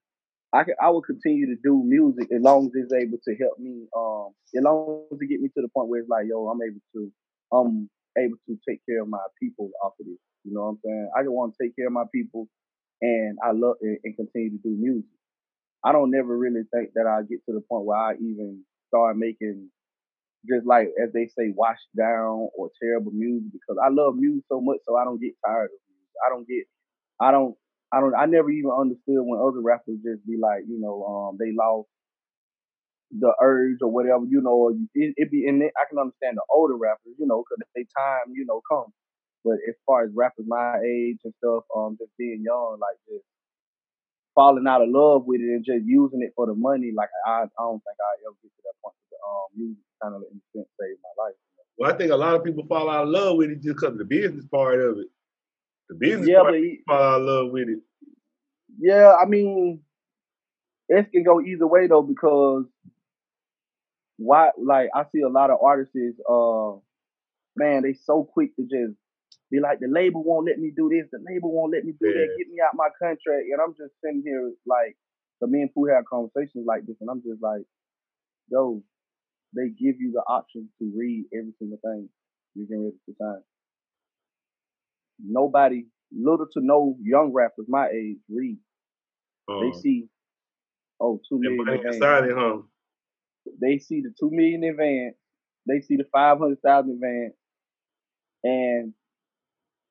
I 0.53 0.63
can 0.63 0.75
I 0.81 0.89
will 0.89 1.01
continue 1.01 1.47
to 1.47 1.61
do 1.63 1.83
music 1.85 2.29
as 2.33 2.41
long 2.41 2.67
as 2.67 2.71
it's 2.75 2.93
able 2.93 3.19
to 3.23 3.35
help 3.37 3.59
me, 3.59 3.87
um, 3.95 4.33
as 4.55 4.63
long 4.63 5.05
as 5.11 5.17
it 5.21 5.27
get 5.27 5.41
me 5.41 5.49
to 5.49 5.61
the 5.61 5.69
point 5.69 5.89
where 5.89 6.01
it's 6.01 6.09
like, 6.09 6.25
yo, 6.27 6.47
I'm 6.47 6.59
able 6.61 6.81
to, 6.95 7.11
I'm 7.53 7.89
able 8.17 8.37
to 8.47 8.57
take 8.67 8.81
care 8.87 9.01
of 9.01 9.07
my 9.09 9.23
people 9.41 9.69
off 9.83 9.93
of 9.99 10.05
this. 10.05 10.19
You 10.43 10.53
know 10.53 10.61
what 10.63 10.69
I'm 10.69 10.79
saying? 10.83 11.09
I 11.17 11.21
just 11.21 11.31
want 11.31 11.53
to 11.55 11.63
take 11.63 11.75
care 11.75 11.87
of 11.87 11.93
my 11.93 12.05
people, 12.13 12.47
and 13.01 13.37
I 13.43 13.51
love 13.51 13.75
and, 13.81 13.97
and 14.03 14.15
continue 14.15 14.51
to 14.51 14.57
do 14.63 14.75
music. 14.79 15.09
I 15.83 15.91
don't 15.93 16.11
never 16.11 16.37
really 16.37 16.63
think 16.73 16.91
that 16.95 17.07
I 17.07 17.21
get 17.23 17.45
to 17.47 17.53
the 17.53 17.61
point 17.61 17.85
where 17.85 17.97
I 17.97 18.13
even 18.15 18.63
start 18.89 19.17
making 19.17 19.69
just 20.49 20.65
like 20.65 20.89
as 21.01 21.11
they 21.13 21.27
say, 21.27 21.53
washed 21.55 21.87
down 21.97 22.49
or 22.57 22.71
terrible 22.81 23.11
music 23.11 23.51
because 23.53 23.77
I 23.83 23.89
love 23.89 24.15
music 24.15 24.43
so 24.49 24.61
much, 24.61 24.77
so 24.87 24.97
I 24.97 25.03
don't 25.03 25.21
get 25.21 25.33
tired 25.45 25.69
of 25.69 25.79
music. 25.87 26.15
I 26.25 26.29
don't 26.29 26.47
get, 26.47 26.65
I 27.21 27.31
don't, 27.31 27.55
I 27.91 27.99
don't, 27.99 28.15
I 28.15 28.25
never 28.25 28.49
even 28.49 28.71
understood 28.71 29.19
when 29.23 29.39
other 29.39 29.61
rappers 29.61 29.99
just 30.03 30.25
be 30.25 30.37
like, 30.39 30.63
you 30.67 30.79
know, 30.79 31.03
um, 31.03 31.37
they 31.39 31.51
lost 31.51 31.89
the 33.11 33.33
urge 33.41 33.79
or 33.81 33.91
whatever, 33.91 34.23
you 34.23 34.41
know, 34.41 34.71
it, 34.95 35.13
it 35.17 35.31
be, 35.31 35.47
and 35.47 35.61
I 35.63 35.83
can 35.89 35.99
understand 35.99 36.37
the 36.37 36.47
older 36.49 36.77
rappers, 36.77 37.19
you 37.19 37.27
know, 37.27 37.43
because 37.43 37.59
they 37.75 37.83
time, 37.97 38.31
you 38.31 38.45
know, 38.45 38.61
come. 38.69 38.93
But 39.43 39.59
as 39.67 39.75
far 39.85 40.05
as 40.05 40.11
rappers 40.15 40.45
my 40.47 40.79
age 40.79 41.19
and 41.25 41.33
stuff, 41.43 41.63
um, 41.75 41.97
just 41.99 42.15
being 42.17 42.43
young, 42.45 42.77
like 42.79 42.95
just 43.09 43.25
falling 44.35 44.67
out 44.67 44.81
of 44.81 44.89
love 44.89 45.25
with 45.25 45.41
it 45.41 45.51
and 45.51 45.65
just 45.65 45.83
using 45.83 46.21
it 46.21 46.31
for 46.35 46.45
the 46.47 46.55
money, 46.55 46.91
like 46.95 47.09
I, 47.25 47.43
I 47.43 47.59
don't 47.59 47.83
think 47.83 47.97
I 47.99 48.11
ever 48.23 48.37
get 48.41 48.51
to 48.55 48.61
that 48.63 48.77
point. 48.83 48.95
Um, 49.21 49.47
music 49.55 49.83
kind 50.01 50.15
of 50.15 50.23
in 50.31 50.39
a 50.39 50.43
sense 50.57 50.67
saved 50.79 50.99
my 51.03 51.23
life. 51.23 51.35
you 51.35 51.63
Well, 51.77 51.93
I 51.93 51.97
think 51.97 52.11
a 52.11 52.15
lot 52.15 52.35
of 52.35 52.43
people 52.43 52.65
fall 52.67 52.89
out 52.89 53.03
of 53.03 53.09
love 53.09 53.37
with 53.37 53.51
it 53.51 53.61
just 53.61 53.75
because 53.77 53.93
of 53.93 53.97
the 53.99 54.05
business 54.05 54.45
part 54.47 54.81
of 54.81 54.97
it. 54.97 55.07
The 55.91 55.97
business 55.97 56.29
Yeah, 56.29 56.39
part 56.39 56.53
but 56.53 56.59
he- 56.59 56.81
fall 56.87 57.15
of 57.17 57.21
love 57.23 57.51
with 57.51 57.67
it. 57.69 57.79
Yeah, 58.79 59.13
I 59.21 59.25
mean, 59.25 59.81
it 60.89 61.11
can 61.11 61.23
go 61.23 61.41
either 61.41 61.67
way 61.67 61.87
though 61.87 62.01
because 62.01 62.65
why? 64.17 64.51
Like 64.57 64.89
I 64.95 65.03
see 65.11 65.21
a 65.21 65.29
lot 65.29 65.51
of 65.51 65.59
artists, 65.61 65.95
uh, 66.29 66.79
man, 67.57 67.83
they 67.83 67.93
so 67.93 68.23
quick 68.23 68.55
to 68.55 68.63
just 68.63 68.97
be 69.51 69.59
like, 69.59 69.79
the 69.79 69.87
label 69.89 70.23
won't 70.23 70.47
let 70.47 70.59
me 70.59 70.71
do 70.75 70.89
this, 70.89 71.07
the 71.11 71.19
label 71.29 71.51
won't 71.51 71.73
let 71.73 71.83
me 71.85 71.91
do 71.91 72.07
that, 72.13 72.35
get 72.37 72.47
me 72.47 72.61
out 72.61 72.75
my 72.75 72.89
contract, 72.97 73.47
and 73.51 73.59
I'm 73.61 73.73
just 73.73 73.93
sitting 74.03 74.23
here 74.25 74.53
like, 74.65 74.95
the 75.41 75.47
me 75.47 75.61
and 75.61 75.73
Pooh 75.73 75.87
have 75.87 76.05
conversations 76.05 76.65
like 76.65 76.85
this, 76.85 76.95
and 77.01 77.09
I'm 77.09 77.21
just 77.21 77.41
like, 77.41 77.63
yo, 78.49 78.81
they 79.55 79.69
give 79.69 79.99
you 79.99 80.11
the 80.13 80.23
option 80.27 80.69
to 80.79 80.91
read 80.95 81.25
every 81.33 81.53
single 81.59 81.79
thing 81.83 82.09
you 82.55 82.67
can 82.67 82.83
read 82.85 82.93
at 82.95 83.15
the 83.19 83.25
time. 83.25 83.43
Nobody, 85.23 85.85
little 86.11 86.47
to 86.53 86.59
no 86.61 86.95
young 87.01 87.31
rappers 87.33 87.65
my 87.67 87.87
age 87.89 88.17
read. 88.29 88.57
They 89.47 89.67
Um, 89.67 89.73
see, 89.73 90.07
oh, 90.99 91.19
two 91.27 91.39
million. 91.39 91.65
that 91.65 91.71
million 91.71 91.93
inside 91.93 92.23
it, 92.25 92.35
huh? 92.35 92.57
They 93.61 93.79
see 93.79 94.01
the 94.01 94.13
two 94.19 94.29
million 94.31 94.63
advance. 94.63 95.15
They 95.67 95.81
see 95.81 95.97
the 95.97 96.05
five 96.11 96.39
hundred 96.39 96.61
thousand 96.61 96.93
advance, 96.93 97.33
and 98.43 98.93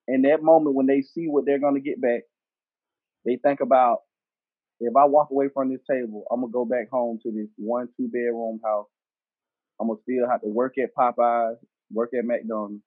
in 0.09 0.23
that 0.23 0.43
moment 0.43 0.75
when 0.75 0.87
they 0.87 1.03
see 1.03 1.27
what 1.27 1.45
they're 1.47 1.61
gonna 1.61 1.81
get 1.81 2.01
back, 2.01 2.23
they 3.25 3.37
think 3.37 3.61
about 3.61 3.99
if 4.81 4.97
I 4.97 5.05
walk 5.05 5.31
away 5.31 5.49
from 5.53 5.71
this 5.71 5.83
table, 5.89 6.25
I'm 6.31 6.41
gonna 6.41 6.53
go 6.53 6.65
back 6.65 6.89
home 6.91 7.19
to 7.23 7.31
this 7.31 7.49
one 7.57 7.89
two 7.97 8.09
bedroom 8.09 8.61
house. 8.65 8.87
I'm 9.81 9.89
gonna 9.89 10.01
still 10.03 10.29
have 10.29 10.41
to 10.43 10.49
work 10.49 10.75
at 10.79 10.95
Popeyes, 10.99 11.57
work 11.93 12.11
at 12.19 12.25
McDonald's, 12.25 12.83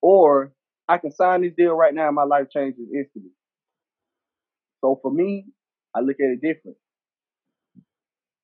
or 0.00 0.52
I 0.88 0.98
can 0.98 1.12
sign 1.12 1.42
this 1.42 1.52
deal 1.56 1.74
right 1.74 1.94
now 1.94 2.06
and 2.06 2.14
my 2.14 2.24
life 2.24 2.48
changes 2.50 2.88
instantly. 2.94 3.30
So 4.80 4.98
for 5.00 5.12
me, 5.12 5.46
I 5.94 6.00
look 6.00 6.16
at 6.20 6.30
it 6.30 6.40
different. 6.42 6.76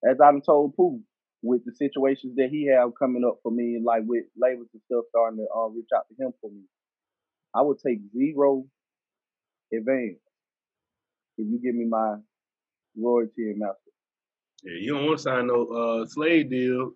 As 0.09 0.17
I 0.21 0.31
done 0.31 0.43
told 0.43 0.77
Pooh, 0.77 1.01
with 1.43 1.65
the 1.65 1.73
situations 1.73 2.35
that 2.37 2.49
he 2.51 2.67
have 2.67 2.91
coming 2.99 3.25
up 3.27 3.39
for 3.43 3.53
me, 3.53 3.81
like 3.85 4.03
with 4.07 4.25
labels 4.37 4.69
and 4.73 4.83
stuff 4.87 5.05
starting 5.11 5.39
to 5.39 5.47
uh, 5.57 5.69
reach 5.69 5.89
out 5.95 6.05
to 6.09 6.25
him 6.25 6.33
for 6.41 6.51
me, 6.51 6.63
I 7.55 7.63
would 7.63 7.79
take 7.85 7.99
zero 8.17 8.65
advance 9.73 10.19
if 11.37 11.47
you 11.49 11.61
give 11.63 11.75
me 11.75 11.87
my 11.87 12.17
royalty 12.97 13.51
and 13.51 13.59
master. 13.59 13.77
Yeah, 14.65 14.79
you 14.81 14.95
don't 14.95 15.07
want 15.07 15.19
to 15.19 15.23
sign 15.23 15.47
no 15.47 15.67
uh, 15.67 16.07
slave 16.07 16.51
deal. 16.51 16.93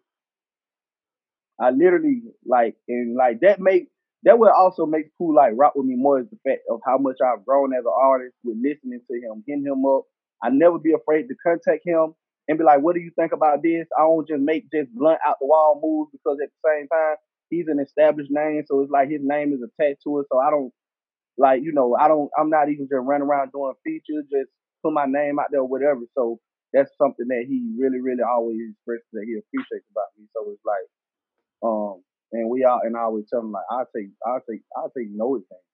I 1.60 1.70
literally 1.70 2.22
like 2.44 2.76
and 2.88 3.14
like 3.14 3.40
that 3.40 3.60
make 3.60 3.88
that 4.24 4.38
what 4.38 4.52
also 4.54 4.86
makes 4.86 5.10
Pooh 5.18 5.34
like 5.34 5.52
rock 5.56 5.74
with 5.74 5.86
me 5.86 5.96
more 5.96 6.20
is 6.20 6.26
the 6.30 6.38
fact 6.46 6.62
of 6.70 6.80
how 6.86 6.98
much 6.98 7.16
I've 7.24 7.44
grown 7.44 7.74
as 7.74 7.84
an 7.84 7.92
artist 7.94 8.34
with 8.44 8.56
listening 8.62 9.00
to 9.00 9.14
him, 9.16 9.42
hitting 9.46 9.66
him 9.66 9.84
up. 9.86 10.04
I 10.42 10.50
never 10.50 10.78
be 10.78 10.92
afraid 10.92 11.28
to 11.28 11.34
contact 11.44 11.82
him 11.84 12.14
and 12.48 12.58
be 12.58 12.64
like, 12.64 12.80
"What 12.82 12.94
do 12.94 13.00
you 13.00 13.10
think 13.18 13.32
about 13.32 13.62
this?" 13.62 13.86
I 13.98 14.02
don't 14.02 14.26
just 14.26 14.42
make 14.42 14.70
just 14.70 14.94
blunt 14.94 15.20
out 15.26 15.38
the 15.40 15.46
wall 15.46 15.80
moves 15.82 16.12
because 16.12 16.38
at 16.42 16.50
the 16.50 16.68
same 16.68 16.88
time 16.88 17.16
he's 17.50 17.68
an 17.68 17.80
established 17.80 18.30
name, 18.30 18.64
so 18.66 18.80
it's 18.80 18.90
like 18.90 19.10
his 19.10 19.22
name 19.22 19.52
is 19.52 19.62
attached 19.62 20.02
to 20.04 20.20
it. 20.20 20.26
So 20.30 20.38
I 20.38 20.50
don't 20.50 20.72
like 21.38 21.62
you 21.62 21.72
know 21.72 21.96
I 21.98 22.08
don't 22.08 22.30
I'm 22.38 22.50
not 22.50 22.68
even 22.68 22.86
just 22.86 23.02
running 23.02 23.26
around 23.26 23.52
doing 23.52 23.74
features, 23.84 24.26
just 24.30 24.50
put 24.82 24.92
my 24.92 25.06
name 25.06 25.38
out 25.38 25.48
there 25.50 25.60
or 25.60 25.68
whatever. 25.68 26.02
So 26.14 26.38
that's 26.72 26.90
something 26.98 27.28
that 27.28 27.46
he 27.48 27.74
really 27.78 28.00
really 28.00 28.22
always 28.22 28.58
expresses 28.70 29.08
that 29.12 29.26
he 29.26 29.38
appreciates 29.38 29.86
about 29.90 30.10
me. 30.18 30.26
So 30.34 30.50
it's 30.52 30.64
like 30.64 30.88
um, 31.62 32.02
and 32.32 32.48
we 32.50 32.64
all 32.64 32.80
and 32.82 32.96
I 32.96 33.02
always 33.02 33.26
tell 33.30 33.40
them 33.42 33.52
like 33.52 33.64
I'll 33.70 33.88
take 33.94 34.10
I'll 34.26 34.42
take 34.48 34.62
I'll 34.76 34.92
take 34.96 35.08
no 35.12 35.36
advantage. 35.36 35.64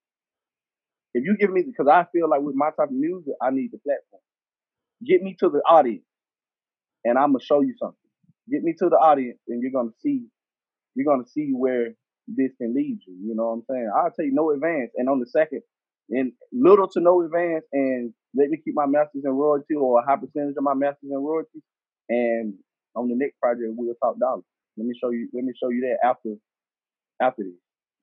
If 1.14 1.24
you 1.24 1.36
give 1.38 1.50
me 1.50 1.62
because 1.62 1.88
I 1.90 2.06
feel 2.12 2.28
like 2.28 2.42
with 2.42 2.54
my 2.54 2.70
type 2.70 2.90
of 2.90 2.92
music, 2.92 3.34
I 3.42 3.50
need 3.50 3.70
the 3.72 3.78
platform. 3.78 4.22
Get 5.06 5.22
me 5.22 5.36
to 5.40 5.48
the 5.48 5.60
audience 5.68 6.04
and 7.04 7.18
I'm 7.18 7.32
gonna 7.32 7.44
show 7.44 7.60
you 7.60 7.74
something. 7.78 7.96
Get 8.50 8.62
me 8.62 8.74
to 8.78 8.88
the 8.88 8.96
audience 8.96 9.38
and 9.48 9.62
you're 9.62 9.72
gonna 9.72 9.94
see 10.00 10.26
you're 10.94 11.06
gonna 11.06 11.28
see 11.28 11.52
where 11.52 11.94
this 12.28 12.52
can 12.60 12.74
lead 12.74 13.00
you. 13.06 13.14
You 13.22 13.34
know 13.34 13.46
what 13.48 13.52
I'm 13.52 13.64
saying? 13.70 13.90
I'll 13.96 14.10
take 14.12 14.32
no 14.32 14.50
advance. 14.50 14.90
And 14.96 15.08
on 15.08 15.20
the 15.20 15.26
second, 15.26 15.62
and 16.10 16.32
little 16.52 16.88
to 16.88 17.00
no 17.00 17.22
advance 17.22 17.64
and 17.72 18.12
let 18.34 18.50
me 18.50 18.58
keep 18.64 18.74
my 18.74 18.86
masters 18.86 19.22
and 19.24 19.38
royalty 19.38 19.74
or 19.74 20.00
a 20.00 20.06
high 20.06 20.16
percentage 20.16 20.54
of 20.56 20.64
my 20.64 20.74
masters 20.74 21.10
and 21.10 21.24
royalty. 21.24 21.62
And 22.08 22.54
on 22.96 23.08
the 23.08 23.16
next 23.16 23.38
project 23.40 23.70
we'll 23.76 23.94
talk 24.02 24.18
dollars. 24.18 24.44
Let 24.76 24.86
me 24.86 24.94
show 25.00 25.10
you. 25.10 25.28
Let 25.34 25.44
me 25.44 25.52
show 25.60 25.70
you 25.70 25.82
that 25.88 26.06
after 26.06 26.34
after 27.20 27.42
this. 27.42 27.54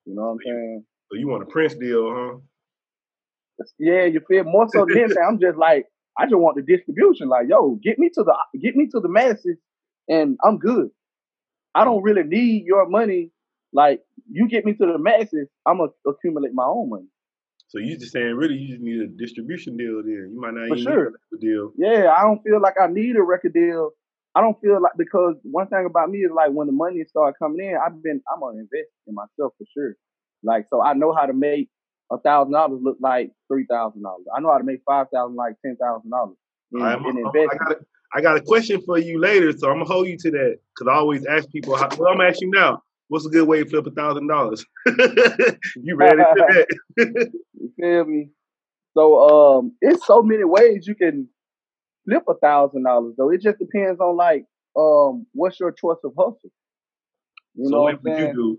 You 0.04 0.14
know 0.14 0.22
what 0.22 0.30
I'm 0.32 0.38
saying? 0.44 0.84
So 1.10 1.18
you 1.18 1.28
want 1.28 1.42
a 1.42 1.46
Prince 1.46 1.74
deal, 1.74 2.12
huh? 2.14 2.38
Yeah, 3.78 4.04
you 4.04 4.20
feel 4.28 4.44
more 4.44 4.66
so 4.68 4.84
than. 4.86 5.14
I'm 5.26 5.40
just 5.40 5.56
like 5.56 5.86
I 6.18 6.24
just 6.24 6.36
want 6.36 6.56
the 6.56 6.62
distribution. 6.62 7.28
Like, 7.28 7.46
yo, 7.48 7.78
get 7.82 7.98
me 7.98 8.10
to 8.14 8.22
the 8.22 8.34
get 8.60 8.76
me 8.76 8.86
to 8.92 9.00
the 9.00 9.08
masses, 9.08 9.56
and 10.08 10.36
I'm 10.44 10.58
good. 10.58 10.88
I 11.74 11.84
don't 11.84 12.02
really 12.02 12.22
need 12.22 12.64
your 12.64 12.88
money. 12.88 13.30
Like, 13.72 14.00
you 14.30 14.48
get 14.48 14.64
me 14.64 14.72
to 14.74 14.86
the 14.86 14.98
masses, 14.98 15.48
I'm 15.66 15.78
gonna 15.78 15.90
accumulate 16.06 16.52
my 16.54 16.64
own 16.64 16.88
money. 16.88 17.08
So 17.68 17.78
you 17.78 17.98
just 17.98 18.12
saying 18.12 18.34
really 18.34 18.54
you 18.54 18.68
just 18.68 18.80
need 18.80 19.00
a 19.00 19.08
distribution 19.08 19.76
deal 19.76 20.02
then. 20.02 20.30
You 20.32 20.40
might 20.40 20.54
not 20.54 20.68
For 20.68 20.76
even 20.76 20.92
sure. 20.92 21.04
need 21.04 21.38
a 21.38 21.40
deal. 21.40 21.72
Yeah, 21.76 22.14
I 22.16 22.22
don't 22.22 22.42
feel 22.42 22.60
like 22.60 22.74
I 22.80 22.86
need 22.86 23.16
a 23.16 23.22
record 23.22 23.54
deal. 23.54 23.90
I 24.36 24.42
don't 24.42 24.60
feel 24.60 24.82
like 24.82 24.92
because 24.98 25.34
one 25.44 25.66
thing 25.68 25.86
about 25.86 26.10
me 26.10 26.18
is 26.18 26.30
like 26.34 26.50
when 26.52 26.66
the 26.66 26.72
money 26.74 27.02
start 27.08 27.36
coming 27.38 27.66
in, 27.66 27.76
I've 27.76 28.02
been 28.02 28.20
I'm 28.32 28.40
gonna 28.40 28.58
invest 28.58 28.90
in 29.06 29.14
myself 29.14 29.54
for 29.56 29.64
sure. 29.72 29.94
Like 30.42 30.66
so 30.68 30.82
I 30.82 30.92
know 30.92 31.14
how 31.14 31.24
to 31.24 31.32
make 31.32 31.70
a 32.12 32.18
thousand 32.18 32.52
dollars 32.52 32.80
look 32.82 32.98
like 33.00 33.30
three 33.48 33.64
thousand 33.68 34.02
dollars. 34.02 34.26
I 34.36 34.40
know 34.40 34.52
how 34.52 34.58
to 34.58 34.64
make 34.64 34.80
five 34.86 35.06
thousand 35.12 35.36
like 35.36 35.54
ten 35.64 35.76
thousand 35.76 36.10
dollars 36.10 36.36
in, 36.72 36.82
I'm- 36.82 37.02
in 37.06 37.16
I'm- 37.24 37.32
I 37.50 37.56
got 37.56 37.72
a, 37.72 37.78
I 38.14 38.20
got 38.20 38.36
a 38.36 38.40
question 38.42 38.80
for 38.82 38.98
you 38.98 39.18
later, 39.18 39.52
so 39.52 39.68
I'm 39.68 39.76
gonna 39.76 39.86
hold 39.86 40.06
you 40.06 40.18
to 40.18 40.30
that 40.32 40.58
because 40.74 40.90
I 40.92 40.94
always 40.96 41.24
ask 41.26 41.50
people. 41.50 41.74
How, 41.74 41.88
well, 41.98 42.20
I'm 42.20 42.34
you 42.40 42.50
now. 42.50 42.82
What's 43.08 43.24
a 43.26 43.30
good 43.30 43.46
way 43.48 43.62
to 43.62 43.68
flip 43.68 43.86
a 43.86 43.90
thousand 43.90 44.26
dollars? 44.26 44.64
You 45.76 45.96
ready 45.96 46.22
for 46.22 46.34
that? 46.48 46.66
You 47.54 47.72
feel 47.80 48.04
me? 48.04 48.30
So 48.94 49.58
um, 49.58 49.72
it's 49.80 50.06
so 50.06 50.22
many 50.22 50.44
ways 50.44 50.86
you 50.86 50.94
can 50.94 51.28
flip 52.06 52.22
a 52.28 52.34
thousand 52.34 52.84
dollars 52.84 53.14
though. 53.16 53.30
It 53.30 53.42
just 53.42 53.58
depends 53.58 54.00
on 54.00 54.16
like 54.16 54.46
um, 54.76 55.26
what's 55.32 55.58
your 55.58 55.72
choice 55.72 55.98
of 56.04 56.12
hustle? 56.16 56.50
You 57.54 57.66
so 57.66 57.70
know 57.70 57.82
what 57.82 58.02
what 58.02 58.04
would 58.04 58.18
you 58.18 58.32
do? 58.32 58.58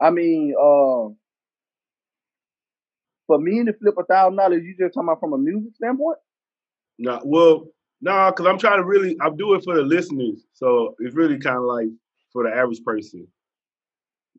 I 0.00 0.10
mean, 0.10 0.54
uh, 0.58 1.12
for 3.26 3.38
me 3.38 3.64
to 3.64 3.72
flip 3.74 3.94
a 3.98 4.04
thousand 4.04 4.36
dollars, 4.36 4.62
you 4.64 4.74
just 4.78 4.94
talking 4.94 5.08
about 5.08 5.20
from 5.20 5.32
a 5.32 5.38
music 5.38 5.74
standpoint? 5.76 6.18
No, 6.98 7.20
well, 7.24 7.66
no, 8.00 8.30
because 8.30 8.46
I'm 8.46 8.58
trying 8.58 8.78
to 8.78 8.84
really, 8.84 9.16
I'm 9.20 9.36
doing 9.36 9.58
it 9.58 9.64
for 9.64 9.74
the 9.74 9.82
listeners. 9.82 10.44
So 10.52 10.94
it's 10.98 11.14
really 11.14 11.38
kind 11.38 11.56
of 11.56 11.64
like 11.64 11.88
for 12.32 12.44
the 12.48 12.54
average 12.54 12.82
person. 12.84 13.26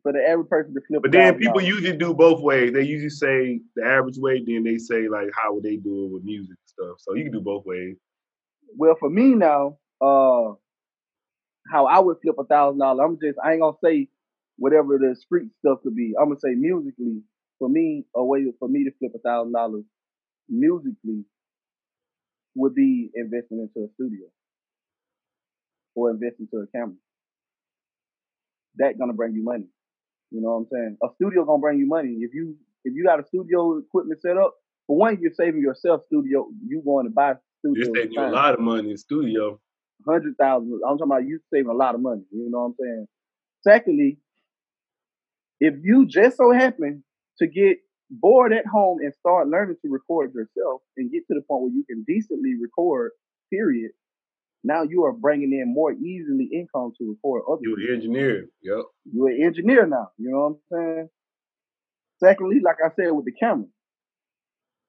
For 0.02 0.12
the 0.12 0.20
average 0.28 0.48
person 0.48 0.74
to 0.74 0.80
flip 0.86 1.02
But 1.02 1.12
then 1.12 1.38
people 1.38 1.60
usually 1.60 1.96
do 1.96 2.14
both 2.14 2.40
ways. 2.40 2.72
They 2.72 2.82
usually 2.82 3.10
say 3.10 3.60
the 3.74 3.84
average 3.84 4.18
way, 4.18 4.42
then 4.44 4.62
they 4.62 4.78
say 4.78 5.08
like 5.08 5.28
how 5.34 5.54
would 5.54 5.64
they 5.64 5.76
do 5.76 6.06
it 6.06 6.12
with 6.12 6.24
music 6.24 6.56
stuff. 6.78 6.96
So 7.00 7.14
you 7.14 7.24
can 7.24 7.32
do 7.32 7.40
both 7.40 7.64
ways. 7.66 7.96
Well, 8.76 8.96
for 9.00 9.10
me 9.10 9.34
now, 9.34 9.78
uh, 10.00 10.54
how 11.70 11.86
I 11.86 11.98
would 12.00 12.18
flip 12.22 12.36
a 12.38 12.44
thousand 12.44 12.80
dollars, 12.80 13.00
I'm 13.04 13.18
just 13.22 13.38
I 13.44 13.52
ain't 13.52 13.60
gonna 13.62 13.76
say 13.84 14.08
whatever 14.58 14.98
the 14.98 15.16
street 15.16 15.50
stuff 15.60 15.78
could 15.82 15.96
be. 15.96 16.14
I'm 16.20 16.28
gonna 16.28 16.40
say 16.40 16.54
musically. 16.54 17.22
For 17.58 17.68
me, 17.70 18.04
a 18.14 18.24
way 18.24 18.44
for 18.58 18.68
me 18.68 18.84
to 18.84 18.90
flip 18.98 19.12
a 19.14 19.18
thousand 19.18 19.52
dollars 19.52 19.84
musically 20.48 21.24
would 22.54 22.74
be 22.74 23.10
investing 23.14 23.60
into 23.60 23.86
a 23.86 23.92
studio 23.94 24.26
or 25.94 26.10
investing 26.10 26.48
into 26.52 26.64
a 26.64 26.66
camera. 26.68 26.96
That 28.76 28.98
gonna 28.98 29.14
bring 29.14 29.34
you 29.34 29.44
money. 29.44 29.66
You 30.30 30.42
know 30.42 30.50
what 30.50 30.56
I'm 30.56 30.68
saying? 30.72 30.98
A 31.02 31.08
studio 31.16 31.44
gonna 31.44 31.60
bring 31.60 31.78
you 31.78 31.86
money. 31.86 32.18
If 32.20 32.34
you 32.34 32.56
if 32.84 32.94
you 32.94 33.04
got 33.04 33.20
a 33.20 33.26
studio 33.26 33.78
equipment 33.78 34.20
set 34.22 34.36
up, 34.36 34.54
for 34.86 34.96
one, 34.96 35.18
you're 35.20 35.32
saving 35.34 35.60
yourself 35.60 36.02
studio. 36.06 36.46
You 36.66 36.82
going 36.84 37.06
to 37.06 37.12
buy 37.12 37.34
studio? 37.60 37.84
You're 37.84 37.94
saving 37.94 38.12
you 38.12 38.20
a 38.20 38.30
lot 38.30 38.54
of 38.54 38.60
money 38.60 38.90
in 38.90 38.96
studio. 38.96 39.60
hundred 40.06 40.36
thousand. 40.38 40.80
I'm 40.86 40.98
talking 40.98 41.12
about 41.12 41.24
you 41.26 41.40
saving 41.52 41.70
a 41.70 41.74
lot 41.74 41.94
of 41.94 42.00
money. 42.00 42.22
You 42.30 42.48
know 42.50 42.60
what 42.60 42.66
I'm 42.66 42.74
saying? 42.80 43.06
Secondly, 43.62 44.18
if 45.60 45.74
you 45.82 46.06
just 46.06 46.36
so 46.36 46.52
happen 46.52 47.02
to 47.38 47.46
get 47.46 47.78
bored 48.10 48.52
at 48.52 48.66
home 48.66 48.98
and 49.02 49.12
start 49.14 49.48
learning 49.48 49.76
to 49.82 49.88
record 49.90 50.32
yourself 50.34 50.82
and 50.96 51.10
get 51.10 51.26
to 51.28 51.34
the 51.34 51.42
point 51.42 51.62
where 51.64 51.72
you 51.72 51.84
can 51.88 52.04
decently 52.06 52.52
record, 52.60 53.10
period. 53.52 53.90
Now 54.62 54.82
you 54.82 55.04
are 55.04 55.12
bringing 55.12 55.52
in 55.52 55.72
more 55.72 55.92
easily 55.92 56.48
income 56.52 56.92
to 56.98 57.08
record 57.08 57.42
other 57.50 57.60
You're 57.62 57.76
people. 57.76 57.90
an 57.94 58.00
engineer. 58.00 58.46
Yep. 58.62 58.84
You're 59.12 59.28
an 59.28 59.42
engineer 59.42 59.86
now. 59.86 60.08
You 60.18 60.30
know 60.30 60.58
what 60.70 60.78
I'm 60.78 60.86
saying? 60.96 61.08
Secondly, 62.18 62.56
like 62.64 62.76
I 62.84 62.88
said 62.96 63.10
with 63.12 63.26
the 63.26 63.32
camera, 63.32 63.66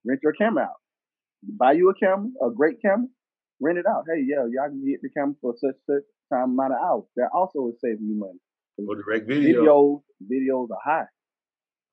rent 0.08 0.22
your 0.24 0.34
camera 0.34 0.64
out. 0.64 0.80
Buy 1.44 1.74
you 1.74 1.90
a 1.90 1.94
camera, 1.94 2.30
a 2.46 2.50
great 2.52 2.82
camera, 2.82 3.08
rent 3.62 3.78
it 3.78 3.86
out. 3.86 4.06
Hey, 4.08 4.24
yeah, 4.26 4.46
y'all 4.50 4.70
can 4.70 4.84
get 4.86 5.02
the 5.02 5.10
camera 5.10 5.36
for 5.42 5.54
such 5.58 5.76
such 5.86 6.04
time 6.32 6.52
amount 6.52 6.74
of 6.74 6.80
hours. 6.84 7.06
That 7.16 7.30
also 7.34 7.68
is 7.70 7.76
saving 7.82 8.08
you 8.08 8.18
money. 8.18 8.40
Or 8.88 8.96
direct 8.96 9.28
video. 9.28 9.64
Videos, 9.64 10.02
videos 10.32 10.68
are 10.72 10.84
high. 10.84 11.08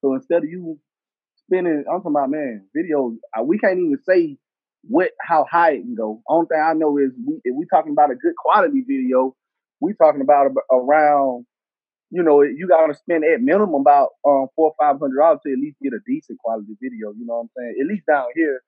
So 0.01 0.15
instead 0.15 0.45
of 0.45 0.51
you 0.51 0.79
spending, 1.47 1.85
I'm 1.91 2.01
talking 2.01 2.13
about 2.13 2.31
man, 2.31 2.67
videos. 2.77 3.17
uh, 3.39 3.43
We 3.43 3.59
can't 3.59 3.79
even 3.79 3.99
say 4.09 4.37
what 4.87 5.11
how 5.21 5.47
high 5.51 5.73
it 5.73 5.83
can 5.83 5.95
go. 5.95 6.23
Only 6.29 6.47
thing 6.49 6.63
I 6.63 6.75
know 6.75 6.99
is 6.99 7.11
we 7.27 7.41
if 7.45 7.55
we 7.57 7.67
talking 7.73 7.93
about 7.93 8.11
a 8.11 8.15
good 8.15 8.35
quality 8.37 8.85
video, 8.87 9.35
we 9.81 9.95
talking 9.95 10.21
about 10.21 10.53
around. 10.71 11.47
You 12.15 12.23
know, 12.23 12.43
you 12.43 12.69
got 12.69 12.87
to 12.87 12.95
spend 12.95 13.25
at 13.25 13.43
minimum 13.43 13.83
about 13.83 14.11
um 14.25 14.47
four 14.55 14.71
or 14.71 14.77
five 14.79 15.01
hundred 15.03 15.19
dollars 15.19 15.41
to 15.45 15.53
at 15.53 15.59
least 15.59 15.83
get 15.83 15.93
a 15.93 15.99
decent 16.07 16.39
quality 16.39 16.79
video. 16.81 17.11
You 17.11 17.27
know 17.27 17.43
what 17.43 17.51
I'm 17.51 17.55
saying? 17.59 17.75
At 17.83 17.89
least 17.91 18.07
down 18.07 18.31
here, 18.37 18.63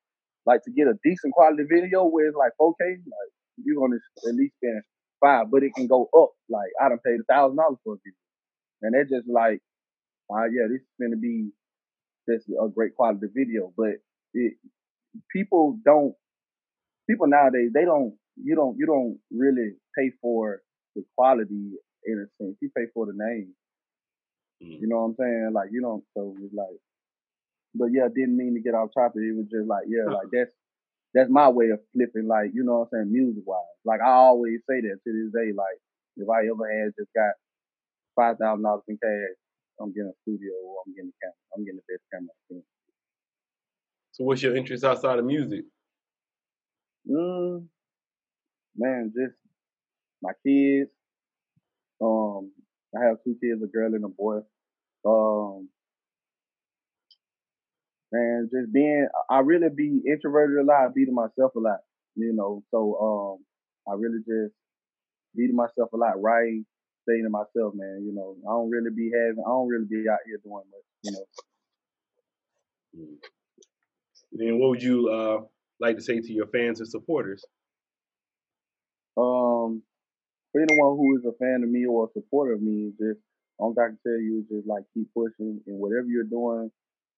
like 0.46 0.64
to 0.64 0.72
get 0.72 0.88
a 0.88 0.98
decent 1.04 1.32
quality 1.32 1.62
video 1.62 2.06
where 2.06 2.26
it's 2.26 2.36
like 2.36 2.52
4K, 2.60 2.74
like 3.06 3.30
you're 3.62 3.78
gonna 3.78 4.02
at 4.28 4.34
least 4.34 4.56
spend 4.58 4.82
five, 5.22 5.46
but 5.50 5.62
it 5.62 5.74
can 5.76 5.86
go 5.86 6.10
up. 6.18 6.30
Like 6.50 6.70
I 6.82 6.88
done 6.88 6.98
paid 7.06 7.20
a 7.22 7.26
thousand 7.32 7.58
dollars 7.58 7.78
for 7.84 7.94
a 7.94 7.98
video, 8.02 8.18
and 8.82 8.94
they're 8.94 9.06
just 9.06 9.28
like, 9.30 9.60
uh, 10.28 10.50
yeah, 10.50 10.66
this 10.66 10.82
is 10.82 10.94
gonna 11.00 11.16
be 11.16 11.50
just 12.28 12.48
a 12.50 12.68
great 12.68 12.96
quality 12.96 13.28
video. 13.32 13.72
But 13.76 14.02
it, 14.34 14.54
people 15.32 15.78
don't, 15.84 16.14
people 17.08 17.28
nowadays 17.28 17.70
they 17.72 17.84
don't, 17.84 18.14
you 18.42 18.56
don't, 18.56 18.76
you 18.78 18.86
don't 18.86 19.18
really 19.30 19.74
pay 19.96 20.10
for 20.20 20.62
the 20.96 21.04
quality 21.16 21.72
sense. 22.38 22.56
You 22.60 22.70
pay 22.76 22.86
for 22.94 23.06
the 23.06 23.12
name. 23.14 23.54
Mm. 24.62 24.80
You 24.80 24.88
know 24.88 25.02
what 25.02 25.14
I'm 25.14 25.16
saying? 25.18 25.50
Like 25.52 25.68
you 25.72 25.80
don't. 25.82 26.04
So 26.16 26.34
it's 26.40 26.54
like, 26.54 26.78
but 27.74 27.88
yeah, 27.92 28.08
didn't 28.08 28.36
mean 28.36 28.54
to 28.54 28.60
get 28.60 28.74
off 28.74 28.90
topic. 28.94 29.22
It 29.22 29.36
was 29.36 29.46
just 29.50 29.68
like, 29.68 29.84
yeah, 29.88 30.06
like 30.06 30.28
that's 30.32 30.50
that's 31.14 31.30
my 31.30 31.48
way 31.48 31.70
of 31.70 31.80
flipping. 31.92 32.28
Like 32.28 32.50
you 32.54 32.64
know 32.64 32.86
what 32.86 32.88
I'm 32.96 33.08
saying, 33.08 33.12
music 33.12 33.44
wise. 33.46 33.78
Like 33.84 34.00
I 34.00 34.10
always 34.10 34.60
say 34.68 34.80
that 34.80 34.98
to 35.04 35.10
this 35.12 35.32
day. 35.32 35.52
Like 35.52 35.78
if 36.16 36.28
I 36.28 36.48
ever 36.48 36.66
had 36.66 36.92
just 36.98 37.12
got 37.14 37.34
five 38.16 38.38
thousand 38.38 38.64
dollars 38.64 38.84
in 38.88 38.96
cash, 38.96 39.36
I'm 39.80 39.92
getting 39.92 40.12
a 40.12 40.18
studio 40.22 40.52
or 40.64 40.82
I'm 40.86 40.94
getting 40.94 41.12
a 41.12 41.18
camera. 41.20 41.44
I'm 41.56 41.64
getting 41.64 41.80
the 41.80 41.88
best 41.88 42.04
camera. 42.12 42.32
I 42.32 42.42
can. 42.48 42.62
So 44.12 44.24
what's 44.24 44.42
your 44.42 44.56
interest 44.56 44.84
outside 44.84 45.18
of 45.18 45.26
music? 45.26 45.64
Mm, 47.08 47.66
man, 48.76 49.12
just 49.14 49.36
my 50.22 50.32
kids. 50.44 50.90
Um, 52.00 52.52
I 52.94 53.06
have 53.06 53.16
two 53.24 53.36
kids, 53.42 53.62
a 53.62 53.66
girl 53.66 53.94
and 53.94 54.04
a 54.04 54.08
boy. 54.08 54.40
Um, 55.04 55.68
man, 58.12 58.48
just 58.52 58.72
being, 58.72 59.08
I 59.30 59.40
really 59.40 59.68
be 59.74 60.02
introverted 60.06 60.58
a 60.58 60.64
lot, 60.64 60.94
be 60.94 61.06
to 61.06 61.12
myself 61.12 61.54
a 61.56 61.60
lot, 61.60 61.80
you 62.14 62.32
know. 62.34 62.62
So, 62.70 63.38
um, 63.38 63.44
I 63.88 63.96
really 63.96 64.18
just 64.18 64.54
be 65.36 65.46
to 65.48 65.52
myself 65.52 65.92
a 65.92 65.96
lot, 65.96 66.20
writing, 66.20 66.66
staying 67.02 67.24
to 67.24 67.30
myself, 67.30 67.74
man. 67.74 68.02
You 68.04 68.14
know, 68.14 68.36
I 68.48 68.52
don't 68.52 68.70
really 68.70 68.90
be 68.94 69.10
having, 69.14 69.42
I 69.44 69.48
don't 69.48 69.68
really 69.68 69.86
be 69.88 70.04
out 70.10 70.18
here 70.26 70.38
doing 70.42 70.64
much, 70.70 70.86
you 71.02 71.12
know. 71.12 71.26
Mm. 72.98 73.16
Then 74.32 74.58
what 74.58 74.70
would 74.70 74.82
you 74.82 75.08
uh, 75.08 75.44
like 75.80 75.96
to 75.96 76.02
say 76.02 76.20
to 76.20 76.32
your 76.32 76.46
fans 76.46 76.80
and 76.80 76.88
supporters? 76.88 77.44
Um, 79.16 79.45
for 80.56 80.62
anyone 80.64 80.96
who 80.96 81.18
is 81.18 81.24
a 81.26 81.36
fan 81.36 81.62
of 81.62 81.68
me 81.68 81.84
or 81.86 82.06
a 82.06 82.12
supporter 82.14 82.54
of 82.54 82.62
me, 82.62 82.92
just 82.98 83.20
all 83.58 83.74
I 83.78 83.88
can 83.92 83.98
tell 84.06 84.16
you 84.20 84.40
is 84.40 84.48
just 84.48 84.66
like 84.68 84.84
keep 84.94 85.08
pushing 85.14 85.60
and 85.66 85.78
whatever 85.78 86.06
you're 86.08 86.24
doing, 86.24 86.70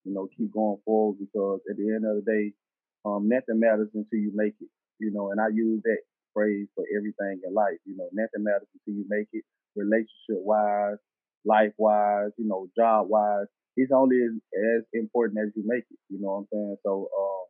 you 0.04 0.14
know, 0.14 0.28
keep 0.36 0.52
going 0.52 0.78
forward 0.84 1.18
because 1.20 1.60
at 1.70 1.76
the 1.76 1.86
end 1.94 2.04
of 2.06 2.24
the 2.24 2.26
day, 2.26 2.52
um, 3.04 3.28
nothing 3.28 3.60
matters 3.60 3.90
until 3.94 4.18
you 4.18 4.32
make 4.34 4.54
it. 4.60 4.68
You 4.98 5.12
know, 5.12 5.30
and 5.30 5.40
I 5.40 5.48
use 5.54 5.80
that 5.84 5.98
phrase 6.34 6.66
for 6.74 6.84
everything 6.96 7.40
in 7.46 7.54
life. 7.54 7.78
You 7.86 7.96
know, 7.96 8.08
nothing 8.12 8.42
matters 8.42 8.66
until 8.74 8.98
you 8.98 9.06
make 9.08 9.28
it, 9.32 9.44
relationship 9.76 10.42
wise, 10.42 10.98
life 11.44 11.72
wise, 11.78 12.30
you 12.38 12.46
know, 12.48 12.68
job 12.76 13.06
wise. 13.08 13.46
It's 13.76 13.92
only 13.92 14.16
as, 14.18 14.34
as 14.58 14.82
important 14.94 15.38
as 15.38 15.52
you 15.54 15.62
make 15.64 15.84
it. 15.90 15.98
You 16.10 16.20
know 16.20 16.30
what 16.30 16.38
I'm 16.40 16.48
saying? 16.52 16.76
So, 16.84 17.08
um, 17.16 17.46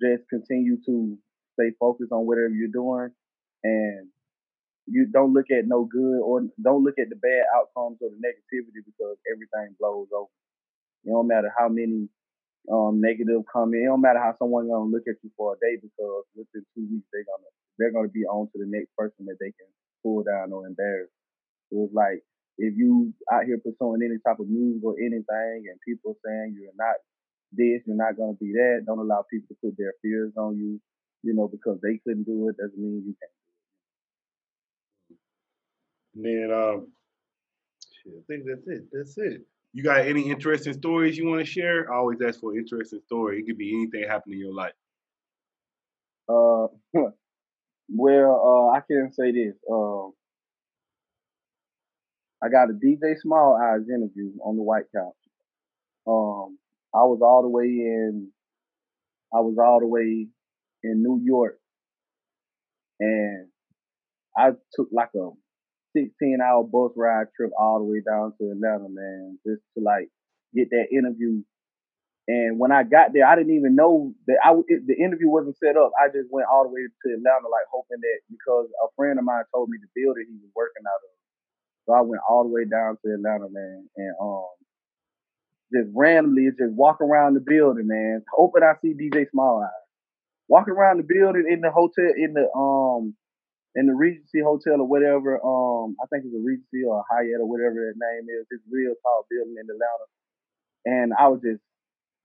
just 0.00 0.28
continue 0.28 0.78
to 0.86 1.18
stay 1.54 1.70
focused 1.78 2.12
on 2.12 2.26
whatever 2.26 2.50
you're 2.50 2.68
doing 2.72 3.10
and 3.64 4.08
you 4.86 5.06
don't 5.12 5.32
look 5.32 5.50
at 5.50 5.66
no 5.66 5.84
good 5.84 6.20
or 6.20 6.42
don't 6.62 6.84
look 6.84 6.98
at 6.98 7.08
the 7.10 7.16
bad 7.16 7.44
outcomes 7.54 7.98
or 8.02 8.10
the 8.10 8.20
negativity 8.20 8.82
because 8.84 9.16
everything 9.30 9.76
blows 9.78 10.08
over. 10.14 10.30
It 11.04 11.10
don't 11.10 11.28
matter 11.28 11.52
how 11.56 11.68
many 11.68 12.08
um 12.72 13.00
negative 13.00 13.42
comments. 13.52 13.84
It 13.84 13.88
don't 13.88 14.02
matter 14.02 14.20
how 14.20 14.34
someone 14.38 14.68
gonna 14.68 14.90
look 14.90 15.04
at 15.08 15.22
you 15.22 15.30
for 15.36 15.54
a 15.54 15.58
day 15.60 15.78
because 15.80 16.24
within 16.36 16.64
two 16.74 16.86
weeks 16.90 17.08
they're 17.12 17.24
gonna 17.28 17.50
they're 17.78 17.92
gonna 17.92 18.12
be 18.12 18.26
on 18.26 18.46
to 18.52 18.56
the 18.58 18.68
next 18.68 18.94
person 18.96 19.26
that 19.26 19.38
they 19.40 19.52
can 19.52 19.70
pull 20.04 20.24
down 20.24 20.52
or 20.52 20.66
embarrass. 20.66 21.10
So 21.72 21.84
it's 21.84 21.94
like 21.94 22.22
if 22.58 22.74
you 22.76 23.14
out 23.32 23.46
here 23.46 23.58
pursuing 23.58 24.02
any 24.04 24.18
type 24.26 24.40
of 24.40 24.48
music 24.48 24.84
or 24.84 24.96
anything 25.00 25.68
and 25.70 25.78
people 25.86 26.16
saying 26.24 26.56
you're 26.60 26.76
not 26.76 26.96
this, 27.52 27.82
you're 27.86 27.96
not 27.96 28.16
gonna 28.16 28.38
be 28.40 28.52
that, 28.52 28.84
don't 28.86 29.00
allow 29.00 29.24
people 29.30 29.48
to 29.48 29.56
put 29.62 29.76
their 29.78 29.94
fears 30.02 30.32
on 30.36 30.58
you, 30.58 30.80
you 31.22 31.34
know, 31.34 31.48
because 31.48 31.78
they 31.82 31.98
couldn't 32.04 32.24
do 32.24 32.48
it 32.48 32.56
doesn't 32.58 32.78
mean 32.78 33.04
you 33.06 33.14
can't. 33.20 33.39
And 36.22 36.50
then 36.50 36.56
um, 36.56 36.88
I 38.06 38.20
think 38.26 38.44
that's 38.46 38.66
it. 38.66 38.84
That's 38.92 39.16
it. 39.16 39.42
You 39.72 39.82
got 39.82 40.00
any 40.00 40.28
interesting 40.28 40.74
stories 40.74 41.16
you 41.16 41.26
want 41.26 41.40
to 41.40 41.46
share? 41.46 41.90
I 41.90 41.96
always 41.96 42.18
ask 42.20 42.40
for 42.40 42.52
an 42.52 42.58
interesting 42.58 43.00
story. 43.06 43.38
It 43.38 43.46
could 43.46 43.56
be 43.56 43.74
anything 43.74 44.08
happening 44.08 44.40
in 44.40 44.46
your 44.46 44.54
life. 44.54 44.72
Uh, 46.28 46.66
well, 47.88 48.70
uh, 48.72 48.76
I 48.76 48.80
can 48.80 49.12
say 49.12 49.32
this. 49.32 49.54
Um, 49.70 50.12
I 52.42 52.48
got 52.48 52.70
a 52.70 52.72
DJ 52.72 53.14
Smallz 53.24 53.60
Eyes 53.60 53.88
interview 53.88 54.32
on 54.44 54.56
the 54.56 54.62
White 54.62 54.86
Couch. 54.94 55.14
Um, 56.06 56.58
I 56.94 57.04
was 57.04 57.20
all 57.22 57.42
the 57.42 57.48
way 57.48 57.64
in. 57.64 58.30
I 59.32 59.40
was 59.40 59.56
all 59.58 59.80
the 59.80 59.86
way 59.86 60.26
in 60.82 61.02
New 61.02 61.20
York, 61.24 61.58
and 62.98 63.46
I 64.36 64.50
took 64.74 64.88
like 64.90 65.10
a 65.14 65.30
16 65.96 66.38
hour 66.42 66.64
bus 66.64 66.92
ride 66.96 67.26
trip 67.36 67.50
all 67.58 67.78
the 67.80 67.84
way 67.84 68.02
down 68.06 68.32
to 68.38 68.50
Atlanta, 68.52 68.88
man, 68.90 69.38
just 69.46 69.62
to 69.76 69.84
like 69.84 70.08
get 70.54 70.70
that 70.70 70.86
interview 70.92 71.42
And 72.26 72.58
when 72.58 72.72
I 72.72 72.84
got 72.84 73.12
there, 73.12 73.26
I 73.28 73.36
didn't 73.36 73.54
even 73.54 73.74
know 73.76 74.14
that 74.26 74.38
I 74.42 74.52
it, 74.68 74.86
the 74.86 74.96
interview 74.96 75.28
wasn't 75.28 75.58
set 75.58 75.76
up. 75.76 75.92
I 76.00 76.08
just 76.08 76.32
went 76.32 76.48
all 76.50 76.64
the 76.64 76.72
way 76.72 76.80
to 76.88 77.08
Atlanta, 77.12 77.48
like 77.52 77.68
hoping 77.70 78.00
that 78.00 78.18
because 78.30 78.68
a 78.82 78.88
friend 78.96 79.18
of 79.18 79.24
mine 79.26 79.44
told 79.54 79.68
me 79.68 79.76
the 79.76 79.92
building 79.92 80.24
he 80.28 80.40
was 80.40 80.52
working 80.56 80.84
out 80.88 81.04
of. 81.04 81.12
So 81.86 81.92
I 81.94 82.02
went 82.02 82.22
all 82.28 82.44
the 82.44 82.50
way 82.50 82.64
down 82.64 82.98
to 83.04 83.14
Atlanta, 83.14 83.48
man, 83.50 83.88
and 83.96 84.14
um, 84.20 84.48
just 85.72 85.90
randomly 85.94 86.48
just 86.58 86.74
walk 86.74 87.00
around 87.00 87.34
the 87.34 87.40
building, 87.40 87.88
man, 87.88 88.22
hoping 88.32 88.62
I 88.62 88.74
see 88.82 88.94
DJ 88.94 89.26
Smallz 89.34 89.64
Eyes. 89.64 89.86
Walking 90.48 90.74
around 90.74 90.98
the 90.98 91.04
building 91.04 91.46
in 91.50 91.60
the 91.62 91.70
hotel, 91.70 92.12
in 92.16 92.34
the 92.34 92.50
um, 92.58 93.14
in 93.74 93.86
the 93.86 93.94
Regency 93.94 94.40
Hotel 94.40 94.80
or 94.80 94.88
whatever. 94.88 95.38
Um, 95.42 95.96
I 96.02 96.06
think 96.10 96.24
it's 96.26 96.34
a 96.34 96.42
Regency 96.42 96.82
or 96.86 97.00
a 97.00 97.04
Hyatt 97.10 97.40
or 97.40 97.48
whatever 97.48 97.74
that 97.74 97.94
name 97.96 98.26
is. 98.28 98.46
It's 98.50 98.64
real 98.70 98.94
tall 99.02 99.26
building 99.30 99.54
in 99.54 99.66
Atlanta, 99.68 100.06
and 100.86 101.12
I 101.18 101.28
was 101.28 101.40
just 101.42 101.62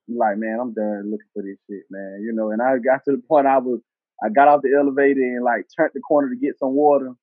like, 0.08 0.38
man, 0.38 0.60
I'm 0.62 0.73
done 0.73 1.10
looking 1.12 1.31
for 1.34 1.43
this 1.43 1.58
shit, 1.69 1.86
man. 1.89 2.21
You 2.23 2.34
know, 2.34 2.51
and 2.51 2.62
I 2.62 2.77
got 2.77 3.05
to 3.05 3.15
the 3.17 3.23
point 3.27 3.47
I 3.47 3.58
was, 3.58 3.81
I 4.23 4.29
got 4.29 4.47
off 4.47 4.62
the 4.62 4.77
elevator 4.77 5.21
and 5.21 5.43
like 5.43 5.65
turned 5.75 5.91
the 5.93 6.01
corner 6.01 6.29
to 6.29 6.36
get 6.36 6.60
some 6.60 6.73
water. 6.73 7.13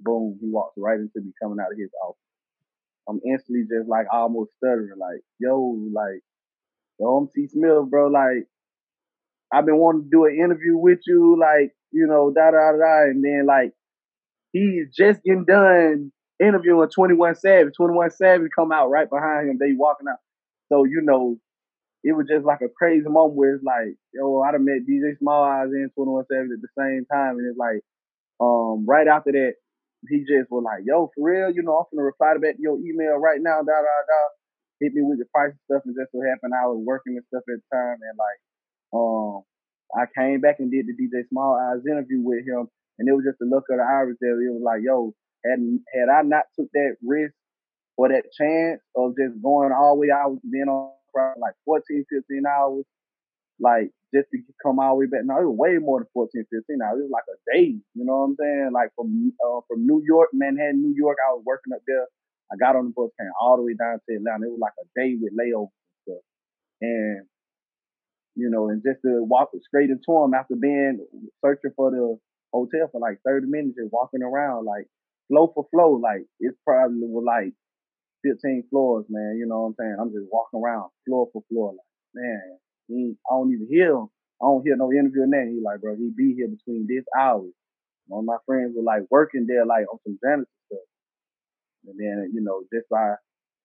Boom, 0.00 0.38
he 0.40 0.48
walks 0.48 0.74
right 0.78 0.98
into 0.98 1.20
me 1.20 1.32
coming 1.42 1.58
out 1.60 1.72
of 1.72 1.78
his 1.78 1.90
office. 2.02 2.16
I'm 3.08 3.20
instantly 3.26 3.64
just 3.68 3.88
like 3.88 4.06
almost 4.12 4.52
stuttering, 4.56 4.98
like, 4.98 5.20
yo, 5.38 5.76
like, 5.92 6.20
yo, 6.98 7.16
I'm 7.16 7.28
T 7.34 7.46
Smith, 7.48 7.90
bro. 7.90 8.08
Like, 8.08 8.46
I've 9.52 9.66
been 9.66 9.76
wanting 9.76 10.04
to 10.04 10.10
do 10.10 10.24
an 10.24 10.36
interview 10.36 10.76
with 10.76 11.00
you, 11.06 11.36
like, 11.38 11.72
you 11.92 12.06
know, 12.06 12.32
da 12.34 12.50
da 12.50 12.72
da. 12.72 13.02
And 13.04 13.24
then 13.24 13.46
like 13.46 13.72
he's 14.52 14.88
just 14.94 15.22
getting 15.22 15.44
done 15.44 16.12
interviewing 16.40 16.88
21 16.88 17.36
Savage. 17.36 17.74
21 17.76 18.10
Savage 18.10 18.50
come 18.54 18.72
out 18.72 18.90
right 18.90 19.08
behind 19.08 19.48
him. 19.50 19.58
They 19.58 19.72
walking 19.72 20.08
out. 20.08 20.18
So, 20.70 20.84
you 20.84 21.02
know, 21.02 21.36
it 22.02 22.12
was 22.12 22.26
just 22.28 22.44
like 22.46 22.60
a 22.62 22.68
crazy 22.68 23.08
moment 23.08 23.34
where 23.36 23.54
it's 23.54 23.64
like, 23.64 23.96
yo, 24.14 24.40
I'd 24.42 24.54
have 24.54 24.62
met 24.62 24.86
DJ 24.88 25.18
Smallz 25.22 25.66
Eyes 25.66 25.72
and 25.72 25.90
21 25.94 26.24
Savage 26.30 26.50
at 26.54 26.62
the 26.62 26.72
same 26.78 27.04
time. 27.12 27.38
And 27.38 27.46
it's 27.48 27.58
like, 27.58 27.82
um, 28.40 28.86
right 28.86 29.06
after 29.06 29.32
that, 29.32 29.54
he 30.08 30.20
just 30.24 30.50
was 30.50 30.64
like, 30.64 30.82
yo, 30.86 31.10
for 31.14 31.28
real, 31.28 31.50
you 31.52 31.62
know, 31.62 31.76
I'm 31.76 31.84
gonna 31.92 32.04
reply 32.06 32.32
back 32.40 32.56
to 32.56 32.62
your 32.62 32.78
email 32.80 33.20
right 33.20 33.40
now, 33.40 33.60
da 33.60 33.76
da 33.84 33.96
da. 34.08 34.22
Hit 34.80 34.94
me 34.94 35.02
with 35.04 35.18
the 35.18 35.26
price 35.28 35.52
and 35.52 35.60
stuff, 35.68 35.82
and 35.84 35.94
just 35.94 36.08
so 36.12 36.24
happened 36.24 36.56
I 36.56 36.64
was 36.66 36.80
working 36.80 37.20
and 37.20 37.26
stuff 37.28 37.44
at 37.44 37.60
the 37.60 37.68
time, 37.68 37.98
and 38.00 38.16
like, 38.16 38.40
um, 38.96 39.44
I 39.96 40.06
came 40.16 40.40
back 40.40 40.56
and 40.58 40.70
did 40.70 40.86
the 40.86 40.94
DJ 40.94 41.24
Smallz 41.32 41.58
Eyes 41.58 41.86
interview 41.86 42.20
with 42.20 42.46
him, 42.46 42.68
and 42.98 43.08
it 43.08 43.12
was 43.12 43.24
just 43.24 43.38
the 43.38 43.46
look 43.46 43.64
of 43.70 43.78
the 43.78 43.84
iris 43.84 44.16
there. 44.20 44.40
It 44.40 44.52
was 44.52 44.62
like, 44.62 44.80
yo, 44.82 45.14
had 45.44 45.58
had 45.94 46.08
I 46.08 46.22
not 46.22 46.44
took 46.58 46.70
that 46.72 46.96
risk 47.02 47.34
or 47.96 48.08
that 48.08 48.32
chance 48.32 48.80
of 48.96 49.16
just 49.16 49.40
going 49.42 49.72
all 49.72 49.94
the 49.96 50.00
way 50.00 50.10
out, 50.10 50.38
being 50.50 50.68
on 50.68 50.92
like 51.40 51.54
14, 51.64 52.04
15 52.08 52.42
hours, 52.46 52.84
like 53.58 53.90
just 54.14 54.28
to 54.32 54.38
come 54.62 54.78
all 54.78 54.94
the 54.94 55.00
way 55.00 55.06
back. 55.06 55.22
No, 55.24 55.40
it 55.40 55.46
was 55.46 55.58
way 55.58 55.78
more 55.78 56.00
than 56.00 56.08
14, 56.14 56.44
15 56.50 56.78
hours. 56.82 56.98
It 57.00 57.08
was 57.08 57.14
like 57.14 57.28
a 57.28 57.38
day. 57.52 57.76
You 57.94 58.04
know 58.04 58.24
what 58.24 58.34
I'm 58.34 58.36
saying? 58.38 58.70
Like 58.72 58.90
from 58.94 59.32
uh, 59.42 59.60
from 59.68 59.86
New 59.86 60.02
York, 60.04 60.30
Manhattan, 60.32 60.82
New 60.82 60.94
York, 60.94 61.18
I 61.18 61.32
was 61.32 61.42
working 61.44 61.72
up 61.72 61.82
there. 61.86 62.06
I 62.52 62.56
got 62.56 62.74
on 62.74 62.86
the 62.86 62.94
bus, 62.94 63.10
came 63.18 63.30
all 63.40 63.56
the 63.56 63.62
way 63.62 63.74
down 63.78 64.00
to 64.02 64.16
Atlanta. 64.16 64.46
It 64.46 64.58
was 64.58 64.60
like 64.60 64.74
a 64.82 64.86
day 64.98 65.14
with 65.20 65.32
layovers 65.38 65.70
and 65.70 66.02
stuff. 66.02 66.24
And 66.80 67.26
you 68.36 68.50
know, 68.50 68.68
and 68.68 68.82
just 68.82 69.02
to 69.02 69.22
walk 69.24 69.50
straight 69.66 69.90
into 69.90 70.24
him 70.24 70.34
after 70.34 70.54
being 70.56 71.04
searching 71.44 71.72
for 71.76 71.90
the 71.90 72.18
hotel 72.52 72.88
for 72.90 73.00
like 73.00 73.18
30 73.26 73.46
minutes, 73.46 73.76
just 73.78 73.92
walking 73.92 74.22
around 74.22 74.64
like 74.64 74.86
flow 75.28 75.50
for 75.54 75.66
flow. 75.70 76.00
Like 76.02 76.26
it's 76.38 76.56
probably 76.64 77.00
like 77.24 77.52
15 78.24 78.64
floors, 78.70 79.06
man. 79.08 79.36
You 79.38 79.46
know 79.46 79.62
what 79.62 79.68
I'm 79.68 79.74
saying? 79.78 79.96
I'm 80.00 80.12
just 80.12 80.28
walking 80.30 80.60
around 80.60 80.90
floor 81.06 81.28
for 81.32 81.42
floor. 81.50 81.72
Like, 81.72 81.90
man, 82.14 82.58
he, 82.88 83.14
I 83.30 83.34
don't 83.34 83.52
even 83.52 83.68
hear 83.70 83.94
him. 83.94 84.08
I 84.42 84.46
don't 84.46 84.64
hear 84.64 84.76
no 84.76 84.92
interview 84.92 85.24
in 85.24 85.30
there. 85.30 85.46
He 85.48 85.60
like, 85.62 85.80
bro, 85.80 85.96
he 85.96 86.10
be 86.16 86.34
here 86.34 86.48
between 86.48 86.86
this 86.88 87.04
hours. 87.18 87.52
One 88.06 88.24
of 88.24 88.26
my 88.26 88.40
friends 88.46 88.74
were 88.74 88.82
like 88.82 89.02
working 89.10 89.46
there, 89.46 89.66
like 89.66 89.84
on 89.92 89.98
some 90.02 90.18
janitor 90.24 90.50
stuff. 90.66 90.88
And 91.86 91.96
then, 91.98 92.30
you 92.34 92.40
know, 92.42 92.62
just 92.72 92.88
by 92.90 93.14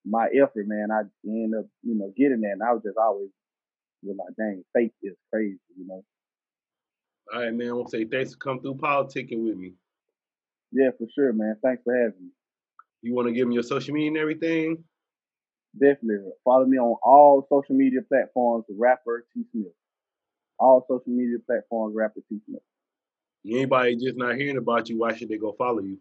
my 0.05 0.27
effort, 0.35 0.67
man, 0.67 0.89
I 0.91 1.07
end 1.25 1.55
up, 1.57 1.65
you 1.81 1.95
know, 1.95 2.13
getting 2.15 2.41
there. 2.41 2.53
And 2.53 2.61
I 2.61 2.73
was 2.73 2.83
just 2.83 2.97
always 2.97 3.29
was 4.05 4.17
like, 4.17 4.35
dang, 4.37 4.63
fate 4.73 4.93
is 5.03 5.15
crazy, 5.31 5.59
you 5.77 5.87
know. 5.87 6.03
All 7.33 7.41
right, 7.41 7.53
man. 7.53 7.69
I 7.69 7.73
want 7.73 7.89
to 7.89 7.97
say 7.97 8.05
thanks 8.05 8.33
for 8.33 8.37
coming 8.37 8.61
through 8.61 8.75
politicking 8.75 9.43
with 9.43 9.57
me. 9.57 9.73
Yeah, 10.71 10.89
for 10.97 11.07
sure, 11.15 11.33
man. 11.33 11.55
Thanks 11.63 11.83
for 11.83 11.95
having 11.95 12.21
me. 12.21 12.29
You 13.01 13.13
want 13.13 13.27
to 13.27 13.33
give 13.33 13.47
me 13.47 13.55
your 13.55 13.63
social 13.63 13.93
media 13.93 14.09
and 14.09 14.17
everything? 14.17 14.83
Definitely. 15.73 16.31
Follow 16.43 16.65
me 16.65 16.77
on 16.77 16.97
all 17.03 17.47
social 17.49 17.75
media 17.75 18.01
platforms, 18.07 18.65
rapper 18.69 19.25
T 19.33 19.43
Smith. 19.51 19.73
All 20.59 20.85
social 20.87 21.11
media 21.11 21.37
platforms, 21.45 21.95
rapper 21.95 22.21
T 22.29 22.39
Smith. 22.45 22.61
Anybody 23.45 23.95
just 23.95 24.17
not 24.17 24.35
hearing 24.35 24.57
about 24.57 24.89
you, 24.89 24.97
why 24.99 25.15
should 25.15 25.29
they 25.29 25.37
go 25.37 25.53
follow 25.57 25.81
you? 25.81 25.99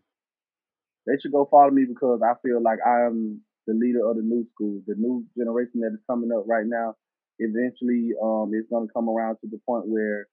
They 1.06 1.14
should 1.20 1.32
go 1.32 1.46
follow 1.50 1.70
me 1.70 1.84
because 1.86 2.20
I 2.22 2.32
feel 2.42 2.62
like 2.62 2.78
I 2.86 3.06
am 3.06 3.42
the 3.66 3.74
leader 3.74 4.08
of 4.08 4.16
the 4.16 4.22
new 4.22 4.46
school, 4.54 4.80
the 4.86 4.94
new 4.96 5.26
generation 5.36 5.80
that 5.80 5.92
is 5.92 6.00
coming 6.08 6.32
up 6.32 6.44
right 6.46 6.64
now. 6.66 6.94
Eventually, 7.38 8.12
um, 8.22 8.50
it's 8.54 8.68
gonna 8.70 8.86
come 8.94 9.08
around 9.08 9.36
to 9.36 9.48
the 9.50 9.58
point 9.66 9.86
where 9.86 10.26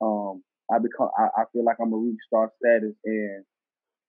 um, 0.00 0.42
I 0.70 0.78
become, 0.78 1.08
I, 1.16 1.42
I 1.42 1.44
feel 1.52 1.64
like 1.64 1.76
I'm 1.80 1.92
a 1.92 1.96
reach 1.96 2.20
star 2.26 2.50
status, 2.60 2.94
and 3.04 3.44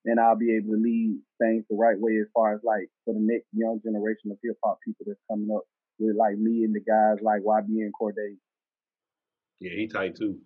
and 0.06 0.20
I'll 0.20 0.36
be 0.36 0.56
able 0.56 0.76
to 0.76 0.82
lead 0.82 1.20
things 1.40 1.64
the 1.70 1.76
right 1.76 1.98
way 1.98 2.18
as 2.20 2.28
far 2.34 2.54
as 2.54 2.62
like 2.64 2.90
for 3.06 3.14
the 3.14 3.22
next 3.22 3.48
young 3.54 3.80
generation 3.84 4.32
of 4.32 4.38
hip 4.44 4.58
hop 4.64 4.80
people 4.86 5.06
that's 5.08 5.20
coming 5.30 5.50
up 5.56 5.64
with 6.00 6.16
like 6.18 6.38
me 6.38 6.64
and 6.64 6.76
the 6.76 6.82
guys 6.82 7.24
like 7.24 7.42
YB 7.42 7.68
and 7.68 7.94
Cordae. 7.94 8.36
Yeah, 9.60 9.72
he 9.76 9.88
tight 9.88 10.16
too. 10.16 10.40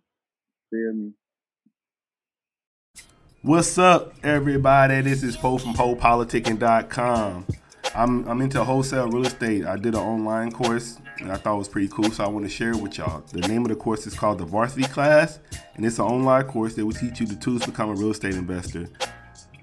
Feel 0.70 0.94
me? 0.94 1.12
What's 3.42 3.78
up, 3.78 4.14
everybody? 4.24 5.02
This 5.02 5.24
is 5.24 5.38
Poe 5.38 5.58
from 5.58 5.74
PoePoliticking.com. 5.74 7.48
I'm 7.96 8.28
I'm 8.28 8.42
into 8.42 8.64
wholesale 8.64 9.08
real 9.10 9.26
estate. 9.26 9.66
I 9.66 9.78
did 9.78 9.96
an 9.96 10.02
online 10.02 10.52
course 10.52 11.00
and 11.20 11.32
I 11.32 11.36
thought 11.36 11.56
it 11.56 11.60
was 11.60 11.70
pretty 11.70 11.88
cool, 11.88 12.12
so 12.12 12.24
I 12.24 12.28
want 12.28 12.46
to 12.46 12.50
share 12.50 12.72
it 12.72 12.78
with 12.78 12.98
y'all. 12.98 13.22
The 13.32 13.48
name 13.48 13.64
of 13.64 13.70
the 13.70 13.76
course 13.76 14.06
is 14.08 14.14
called 14.14 14.38
the 14.38 14.46
Varsity 14.46 14.88
Class, 14.88 15.40
and 15.76 15.86
it's 15.86 16.00
an 16.00 16.06
online 16.06 16.44
course 16.46 16.76
that 16.76 16.86
will 16.86 16.94
teach 16.94 17.20
you 17.20 17.26
the 17.26 17.36
tools 17.36 17.62
to 17.62 17.72
become 17.72 17.90
a 17.90 17.94
real 17.94 18.12
estate 18.12 18.36
investor. 18.36 18.88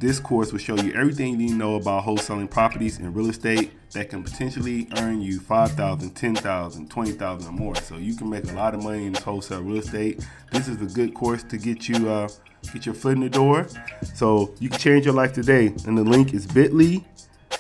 This 0.01 0.19
course 0.19 0.53
will 0.53 0.59
show 0.59 0.77
you 0.77 0.93
everything 0.93 1.33
you 1.33 1.37
need 1.37 1.49
to 1.49 1.55
know 1.55 1.77
about 1.77 2.05
wholesaling 2.05 2.51
properties 2.51 2.99
and 2.99 3.15
real 3.15 3.31
estate 3.31 3.73
that 3.93 4.11
can 4.11 4.23
potentially 4.23 4.89
earn 4.99 5.23
you 5.23 5.39
5,000, 5.39 6.11
10,000, 6.11 6.91
20,000 6.91 7.49
or 7.49 7.53
more. 7.53 7.77
So 7.77 7.97
you 7.97 8.17
can 8.17 8.29
make 8.29 8.51
a 8.51 8.55
lot 8.55 8.75
of 8.75 8.83
money 8.83 9.07
in 9.07 9.13
this 9.13 9.23
wholesale 9.23 9.63
real 9.63 9.79
estate. 9.79 10.27
This 10.51 10.69
is 10.69 10.83
a 10.83 10.95
good 10.95 11.15
course 11.15 11.45
to 11.45 11.57
get 11.57 11.89
you 11.89 12.11
uh, 12.11 12.29
get 12.73 12.87
your 12.87 12.95
foot 12.95 13.13
in 13.13 13.21
the 13.21 13.31
door. 13.31 13.67
So 14.15 14.55
you 14.59 14.69
can 14.69 14.79
change 14.79 15.05
your 15.05 15.15
life 15.15 15.33
today. 15.33 15.67
And 15.87 15.97
the 15.97 16.05
link 16.05 16.35
is 16.35 16.47
bit.ly 16.47 17.05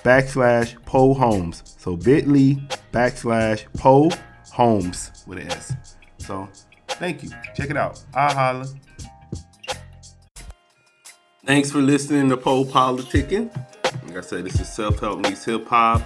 backslash 0.02 0.74
Poe 0.84 1.14
Homes. 1.14 1.62
So 1.78 1.96
bit.ly 1.96 2.60
backslash 2.94 3.64
Poe 3.76 4.08
Homes 4.52 5.24
with 5.26 5.38
an 5.38 5.50
S. 5.50 5.74
So 6.18 6.48
thank 6.86 7.24
you. 7.24 7.30
Check 7.56 7.70
it 7.70 7.76
out. 7.76 8.00
I 8.14 8.32
holla. 8.32 8.66
Thanks 11.44 11.72
for 11.72 11.78
listening 11.78 12.28
to 12.30 12.36
Poe 12.36 12.64
Politicking. 12.64 13.54
Like 14.06 14.16
I 14.16 14.20
said, 14.20 14.44
this 14.44 14.60
is 14.60 14.72
self 14.72 15.00
help 15.00 15.20
meets 15.20 15.44
hip 15.44 15.66
hop. 15.66 16.02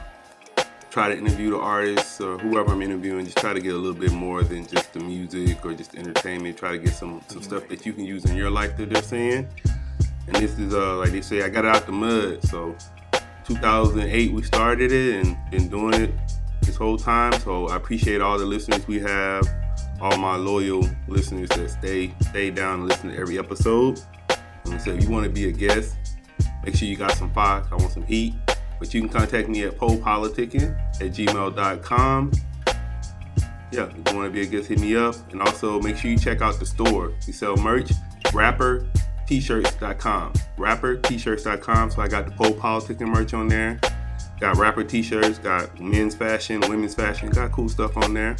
Try 0.90 1.10
to 1.10 1.18
interview 1.18 1.50
the 1.50 1.58
artists 1.58 2.22
or 2.22 2.38
whoever 2.38 2.72
I'm 2.72 2.80
interviewing. 2.80 3.26
Just 3.26 3.36
try 3.36 3.52
to 3.52 3.60
get 3.60 3.74
a 3.74 3.76
little 3.76 4.00
bit 4.00 4.12
more 4.12 4.42
than 4.42 4.66
just 4.66 4.94
the 4.94 5.00
music 5.00 5.64
or 5.66 5.74
just 5.74 5.94
entertainment. 5.94 6.56
Try 6.56 6.72
to 6.72 6.78
get 6.78 6.94
some 6.94 7.20
some 7.28 7.42
stuff 7.42 7.68
that 7.68 7.84
you 7.84 7.92
can 7.92 8.04
use 8.04 8.24
in 8.24 8.34
your 8.34 8.50
life 8.50 8.78
that 8.78 8.88
they're 8.88 9.02
saying. 9.02 9.46
And 10.26 10.36
this 10.36 10.58
is 10.58 10.72
uh 10.74 10.96
like 10.96 11.10
they 11.10 11.20
say, 11.20 11.42
I 11.42 11.50
got 11.50 11.66
it 11.66 11.76
out 11.76 11.84
the 11.84 11.92
mud. 11.92 12.42
So 12.44 12.74
2008 13.44 14.32
we 14.32 14.42
started 14.42 14.90
it 14.90 15.26
and 15.26 15.36
been 15.50 15.68
doing 15.68 15.94
it 15.94 16.10
this 16.68 16.76
whole 16.76 16.98
time. 16.98 17.32
So 17.40 17.66
I 17.68 17.76
appreciate 17.76 18.20
all 18.20 18.38
the 18.38 18.44
listeners 18.44 18.86
we 18.86 19.00
have, 19.00 19.48
all 20.00 20.16
my 20.18 20.36
loyal 20.36 20.88
listeners 21.08 21.48
that 21.50 21.70
stay 21.70 22.14
stay 22.20 22.50
down 22.50 22.80
and 22.80 22.88
listen 22.88 23.10
to 23.10 23.16
every 23.16 23.38
episode. 23.38 24.00
And 24.66 24.80
so 24.80 24.92
if 24.92 25.02
you 25.02 25.10
want 25.10 25.24
to 25.24 25.30
be 25.30 25.48
a 25.48 25.52
guest, 25.52 25.96
make 26.62 26.76
sure 26.76 26.86
you 26.86 26.96
got 26.96 27.12
some 27.12 27.32
fire. 27.32 27.64
I 27.72 27.74
want 27.76 27.92
some 27.92 28.04
heat. 28.04 28.34
But 28.78 28.94
you 28.94 29.00
can 29.00 29.08
contact 29.08 29.48
me 29.48 29.64
at 29.64 29.76
poepoliticking 29.76 30.78
at 31.00 31.10
gmail.com. 31.10 32.32
Yeah, 33.72 33.84
if 33.84 34.12
you 34.12 34.16
want 34.16 34.26
to 34.26 34.30
be 34.30 34.42
a 34.42 34.46
guest, 34.46 34.68
hit 34.68 34.78
me 34.78 34.94
up. 34.94 35.16
And 35.32 35.42
also 35.42 35.80
make 35.80 35.96
sure 35.96 36.10
you 36.10 36.18
check 36.18 36.42
out 36.42 36.60
the 36.60 36.66
store. 36.66 37.12
We 37.26 37.32
sell 37.32 37.56
merch, 37.56 37.90
rapper, 38.32 38.86
t-shirts.com. 39.26 40.34
Rapper 40.58 40.96
t-shirts.com. 40.96 41.90
So 41.90 42.02
I 42.02 42.08
got 42.08 42.26
the 42.26 42.30
Poe 42.32 42.52
Politicking 42.52 43.08
merch 43.08 43.34
on 43.34 43.48
there. 43.48 43.80
Got 44.40 44.56
rapper 44.56 44.84
t-shirts, 44.84 45.38
got 45.38 45.80
men's 45.80 46.14
fashion, 46.14 46.60
women's 46.68 46.94
fashion, 46.94 47.30
got 47.30 47.50
cool 47.50 47.68
stuff 47.68 47.96
on 47.96 48.14
there. 48.14 48.36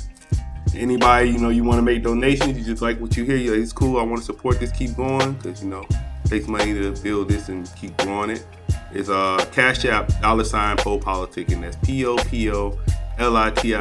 Anybody, 0.74 1.30
you 1.30 1.38
know, 1.38 1.48
you 1.48 1.64
want 1.64 1.78
to 1.78 1.82
make 1.82 2.02
donations, 2.02 2.56
you 2.56 2.64
just 2.64 2.82
like 2.82 3.00
what 3.00 3.16
you 3.16 3.24
hear, 3.24 3.37
yeah, 3.37 3.52
it's 3.52 3.72
cool. 3.72 3.98
I 3.98 4.02
want 4.02 4.18
to 4.18 4.24
support 4.24 4.61
this, 4.61 4.70
keep 4.70 4.96
going, 4.96 5.32
because 5.34 5.62
you 5.62 5.70
know, 5.70 5.87
takes 6.26 6.46
money 6.46 6.74
to 6.74 6.92
build 7.02 7.28
this 7.28 7.48
and 7.48 7.70
keep 7.74 7.96
growing 7.98 8.30
it. 8.30 8.46
It's 8.92 9.08
uh 9.08 9.44
Cash 9.52 9.84
App 9.87 10.08
dollar 10.20 10.44
sign 10.44 10.76
Poe 10.76 10.98
Politicking. 10.98 11.62
That's 11.62 11.76
P 11.76 12.04
O 12.06 12.16
P 12.16 12.50
O 12.50 12.78
L 13.18 13.37
I 13.37 13.48
appreciate 13.48 13.78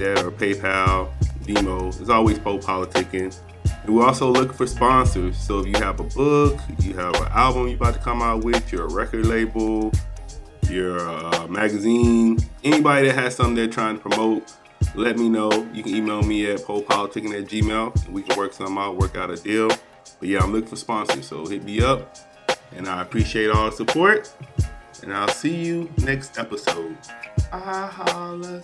that. 0.00 0.24
Or 0.24 0.32
PayPal, 0.32 1.12
Venmo. 1.42 2.00
It's 2.00 2.10
always 2.10 2.38
Poe 2.38 2.58
Politicking. 2.58 3.36
And 3.84 3.94
we're 3.94 4.04
also 4.04 4.30
looking 4.30 4.52
for 4.52 4.66
sponsors. 4.66 5.36
So 5.36 5.60
if 5.60 5.66
you 5.66 5.74
have 5.76 6.00
a 6.00 6.04
book, 6.04 6.58
you 6.80 6.94
have 6.94 7.14
an 7.14 7.28
album 7.32 7.68
you're 7.68 7.76
about 7.76 7.94
to 7.94 8.00
come 8.00 8.22
out 8.22 8.44
with, 8.44 8.72
your 8.72 8.88
record 8.88 9.26
label, 9.26 9.92
your 10.68 11.00
uh, 11.00 11.46
magazine, 11.48 12.38
anybody 12.64 13.08
that 13.08 13.14
has 13.14 13.36
something 13.36 13.54
they're 13.54 13.66
trying 13.66 13.96
to 13.96 14.00
promote, 14.00 14.52
let 14.94 15.16
me 15.16 15.28
know. 15.28 15.50
You 15.72 15.82
can 15.82 15.94
email 15.94 16.22
me 16.22 16.50
at 16.50 16.60
poepoliticking 16.60 17.38
at 17.38 17.48
gmail 17.48 18.04
and 18.04 18.14
we 18.14 18.22
can 18.22 18.36
work 18.36 18.52
something 18.52 18.76
out, 18.76 18.96
work 18.96 19.16
out 19.16 19.30
a 19.30 19.36
deal. 19.36 19.68
But 20.18 20.28
yeah, 20.28 20.40
I'm 20.40 20.52
looking 20.52 20.68
for 20.68 20.76
sponsors, 20.76 21.26
so 21.26 21.46
hit 21.46 21.64
me 21.64 21.80
up. 21.80 22.16
And 22.76 22.88
I 22.88 23.02
appreciate 23.02 23.50
all 23.50 23.70
the 23.70 23.76
support. 23.76 24.32
And 25.02 25.12
I'll 25.12 25.28
see 25.28 25.54
you 25.54 25.90
next 25.98 26.38
episode. 26.38 26.96
I 27.52 27.86
holla. 27.86 28.62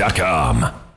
PoePoliticking.com. 0.00 0.89